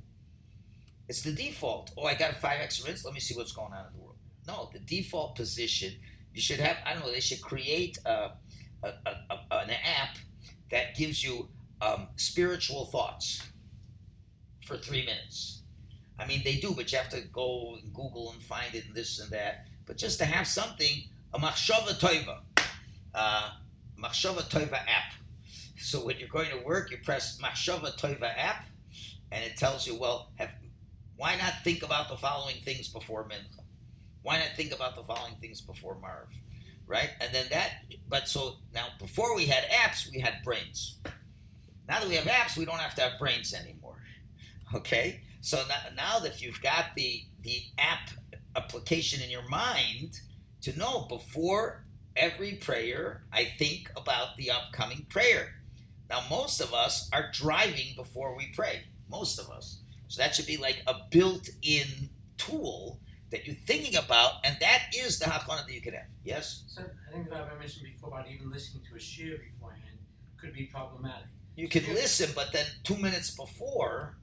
It's 1.08 1.22
the 1.22 1.32
default. 1.32 1.90
Oh, 1.96 2.04
I 2.04 2.14
got 2.14 2.32
a 2.32 2.34
five 2.34 2.60
extra 2.60 2.86
minutes. 2.86 3.04
Let 3.04 3.14
me 3.14 3.20
see 3.20 3.34
what's 3.34 3.52
going 3.52 3.72
on 3.72 3.86
in 3.86 3.92
the 3.94 3.98
world. 4.02 4.16
No, 4.46 4.70
the 4.72 4.78
default 4.80 5.36
position 5.36 5.92
You 6.32 6.40
should 6.40 6.60
have. 6.60 6.78
I 6.86 6.94
don't 6.94 7.04
know. 7.04 7.12
They 7.12 7.20
should 7.20 7.42
create 7.42 7.98
a, 8.06 8.32
a, 8.82 8.88
a 9.30 9.36
an 9.50 9.70
app 9.70 10.16
that 10.70 10.96
gives 10.96 11.22
you 11.22 11.48
um, 11.82 12.06
spiritual 12.16 12.86
thoughts 12.86 13.42
for 14.64 14.76
three 14.76 15.04
minutes. 15.04 15.62
I 16.18 16.26
mean, 16.26 16.42
they 16.44 16.56
do, 16.56 16.72
but 16.74 16.92
you 16.92 16.98
have 16.98 17.08
to 17.10 17.20
go 17.32 17.76
and 17.82 17.92
Google 17.92 18.30
and 18.32 18.42
find 18.42 18.74
it 18.74 18.86
and 18.86 18.94
this 18.94 19.18
and 19.18 19.30
that. 19.32 19.66
But 19.84 19.96
just 19.96 20.18
to 20.20 20.24
have 20.24 20.46
something, 20.46 21.02
a 21.34 21.38
machshava 21.38 21.98
toiva, 21.98 22.38
uh, 23.14 23.50
machshava 24.00 24.48
toiva 24.48 24.74
app. 24.74 25.14
So 25.76 26.06
when 26.06 26.18
you're 26.18 26.28
going 26.28 26.50
to 26.50 26.64
work, 26.64 26.92
you 26.92 26.98
press 27.04 27.38
machshava 27.42 27.98
toiva 27.98 28.32
app, 28.38 28.66
and 29.32 29.44
it 29.44 29.56
tells 29.56 29.86
you, 29.86 29.98
well, 29.98 30.30
have 30.36 30.50
why 31.16 31.36
not 31.36 31.54
think 31.64 31.82
about 31.82 32.08
the 32.08 32.16
following 32.16 32.56
things 32.64 32.88
before 32.88 33.24
mincha? 33.24 33.62
Why 34.22 34.38
not 34.38 34.48
think 34.56 34.72
about 34.72 34.94
the 34.94 35.02
following 35.02 35.34
things 35.40 35.60
before 35.60 35.96
marv? 36.00 36.28
Right? 36.86 37.10
And 37.20 37.34
then 37.34 37.46
that, 37.50 37.70
but 38.08 38.28
so 38.28 38.56
now 38.74 38.86
before 38.98 39.34
we 39.34 39.46
had 39.46 39.64
apps, 39.64 40.10
we 40.10 40.20
had 40.20 40.42
brains. 40.44 40.98
Now 41.88 42.00
that 42.00 42.08
we 42.08 42.14
have 42.14 42.24
apps, 42.24 42.56
we 42.56 42.64
don't 42.64 42.78
have 42.78 42.94
to 42.96 43.02
have 43.02 43.18
brains 43.18 43.54
anymore. 43.54 43.96
Okay? 44.74 45.20
So 45.40 45.62
now, 45.96 46.20
that 46.20 46.40
you've 46.40 46.62
got 46.62 46.94
the, 46.94 47.24
the 47.42 47.62
app 47.76 48.10
application 48.54 49.20
in 49.22 49.28
your 49.28 49.48
mind 49.48 50.20
to 50.60 50.78
know 50.78 51.06
before 51.08 51.84
every 52.14 52.52
prayer, 52.52 53.24
I 53.32 53.52
think 53.58 53.90
about 53.96 54.36
the 54.36 54.52
upcoming 54.52 55.06
prayer. 55.08 55.54
Now, 56.08 56.22
most 56.30 56.60
of 56.60 56.72
us 56.72 57.10
are 57.12 57.30
driving 57.32 57.96
before 57.96 58.36
we 58.36 58.52
pray. 58.54 58.84
Most 59.10 59.40
of 59.40 59.50
us. 59.50 59.80
So 60.06 60.22
that 60.22 60.34
should 60.34 60.46
be 60.46 60.58
like 60.58 60.82
a 60.86 60.94
built-in 61.10 62.10
tool 62.36 63.00
that 63.32 63.46
you're 63.46 63.56
thinking 63.66 63.96
about, 63.96 64.34
and 64.44 64.56
that 64.60 64.82
is 64.94 65.18
the 65.18 65.24
hachana 65.24 65.66
that 65.66 65.72
you 65.72 65.80
can 65.80 65.94
have. 65.94 66.06
Yes, 66.22 66.64
So 66.66 66.82
I 66.82 67.12
think 67.12 67.30
that 67.30 67.48
I've 67.50 67.58
mentioned 67.58 67.86
before 67.92 68.10
about 68.10 68.28
even 68.28 68.50
listening 68.50 68.84
to 68.90 68.94
a 68.94 68.98
shiur 68.98 69.40
beforehand 69.40 69.98
could 70.38 70.52
be 70.52 70.66
problematic. 70.66 71.26
You 71.56 71.68
can 71.68 71.84
Yeah. 71.84 71.92
listen, 71.94 72.30
but 72.34 72.52
then 72.52 72.66
two 72.82 72.96
minutes 72.96 73.30
before, 73.30 74.16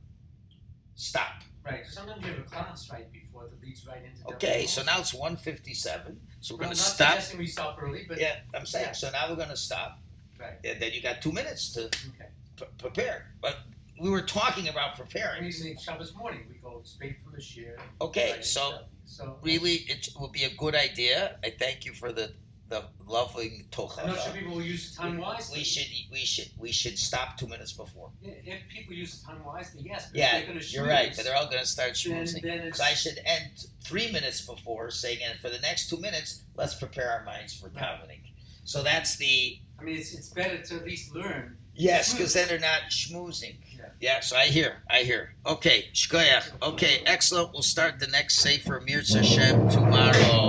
stop. 0.95 1.43
Right, 1.63 1.85
sometimes 1.87 2.23
you 2.25 2.31
have 2.31 2.39
a 2.39 2.43
class 2.43 2.89
right 2.89 3.11
before 3.11 3.47
that 3.47 3.61
leads 3.61 3.85
right 3.85 4.03
into 4.03 4.27
Okay, 4.35 4.65
so 4.65 4.81
now 4.83 4.99
it's 4.99 5.13
157. 5.13 6.19
So 6.41 6.55
we're 6.55 6.59
Well, 6.59 6.67
going 6.67 6.75
to 6.75 6.81
stop. 6.81 7.09
suggesting 7.11 7.37
we 7.39 7.47
stop 7.47 7.77
early, 7.81 8.05
but 8.07 8.19
Yeah, 8.19 8.37
I'm 8.55 8.65
saying. 8.65 8.87
Yeah. 8.87 8.91
So 8.93 9.09
now 9.11 9.29
we're 9.29 9.35
going 9.35 9.49
to 9.49 9.57
stop. 9.57 9.99
Right. 10.39 10.57
And 10.63 10.81
then 10.81 10.93
you 10.93 11.01
got 11.01 11.21
two 11.21 11.31
minutes 11.33 11.71
to 11.73 11.85
okay. 11.85 12.29
p- 12.55 12.65
prepare. 12.77 13.33
But 13.41 13.57
we 13.99 14.09
were 14.09 14.21
talking 14.21 14.69
about 14.69 14.95
preparing. 14.95 15.43
in 15.43 15.77
Shabbos 15.77 16.15
morning, 16.15 16.45
we 16.49 16.55
go 16.55 16.81
straight 16.85 17.17
from 17.21 17.33
the 17.33 17.39
shiur. 17.41 17.77
Okay, 18.01 18.31
right 18.31 18.45
so 18.45 18.85
so 19.05 19.37
really, 19.41 19.73
it 19.89 20.07
would 20.17 20.31
be 20.31 20.45
a 20.45 20.55
good 20.55 20.75
idea. 20.75 21.37
I 21.43 21.49
thank 21.51 21.83
you 21.85 21.93
for 21.93 22.11
the 22.13 22.33
the 22.69 22.83
lovely 23.07 23.65
I'm 23.77 24.07
not 24.07 24.19
sure 24.19 24.33
people 24.33 24.53
will 24.53 24.61
use 24.61 24.95
the 24.95 25.01
time 25.01 25.17
wisely. 25.17 25.59
We 25.59 25.63
should 25.63 25.87
we 26.11 26.19
should 26.19 26.49
we 26.57 26.71
should 26.71 26.97
stop 26.99 27.37
two 27.37 27.47
minutes 27.47 27.73
before. 27.73 28.11
If 28.21 28.67
people 28.69 28.93
use 28.93 29.19
the 29.19 29.27
time 29.27 29.43
wisely, 29.43 29.81
yes. 29.83 30.07
But 30.11 30.19
Yeah, 30.19 30.37
if 30.37 30.45
they're 30.45 30.53
gonna 30.53 30.65
You're 30.65 30.87
right, 30.87 31.11
but 31.15 31.25
they're 31.25 31.35
all 31.35 31.47
going 31.47 31.59
to 31.59 31.65
start 31.67 31.93
schmoozing. 31.93 32.75
So 32.75 32.83
I 32.83 32.93
should 32.93 33.19
end 33.25 33.65
three 33.83 34.11
minutes 34.11 34.41
before 34.45 34.91
saying, 34.91 35.19
and 35.27 35.39
for 35.39 35.49
the 35.49 35.59
next 35.59 35.89
two 35.89 35.97
minutes, 35.97 36.43
let's 36.55 36.75
prepare 36.75 37.11
our 37.11 37.23
minds 37.23 37.59
for 37.59 37.69
davening. 37.69 38.21
So 38.63 38.83
that's 38.83 39.17
the 39.17 39.59
I 39.79 39.83
mean, 39.83 39.97
it's, 39.97 40.13
it's 40.13 40.29
better 40.29 40.61
to 40.61 40.75
at 40.75 40.85
least 40.85 41.15
learn. 41.15 41.57
yes, 41.73 42.13
because 42.13 42.33
then 42.33 42.47
they're 42.49 42.59
not 42.59 42.81
schmoozing. 42.91 43.55
Yeah. 43.75 43.85
Yeah, 43.99 44.19
so 44.19 44.35
I 44.37 44.45
hear, 44.45 44.83
I 44.89 44.99
hear. 44.99 45.35
Okay, 45.45 45.85
shkoyach. 45.93 46.51
Okay, 46.61 47.01
excellent. 47.05 47.53
We'll 47.53 47.61
start 47.63 47.99
the 47.99 48.07
next 48.07 48.39
Sefer 48.39 48.81
Mirza 48.85 49.19
Hashem 49.19 49.69
tomorrow. 49.69 50.48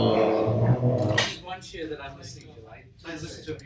Share 1.70 1.87
that 1.87 2.02
I'm 2.02 2.18
listening 2.18 2.48
to. 2.54 2.68
I, 2.68 2.83
I 3.09 3.12
listen 3.12 3.44
to 3.44 3.54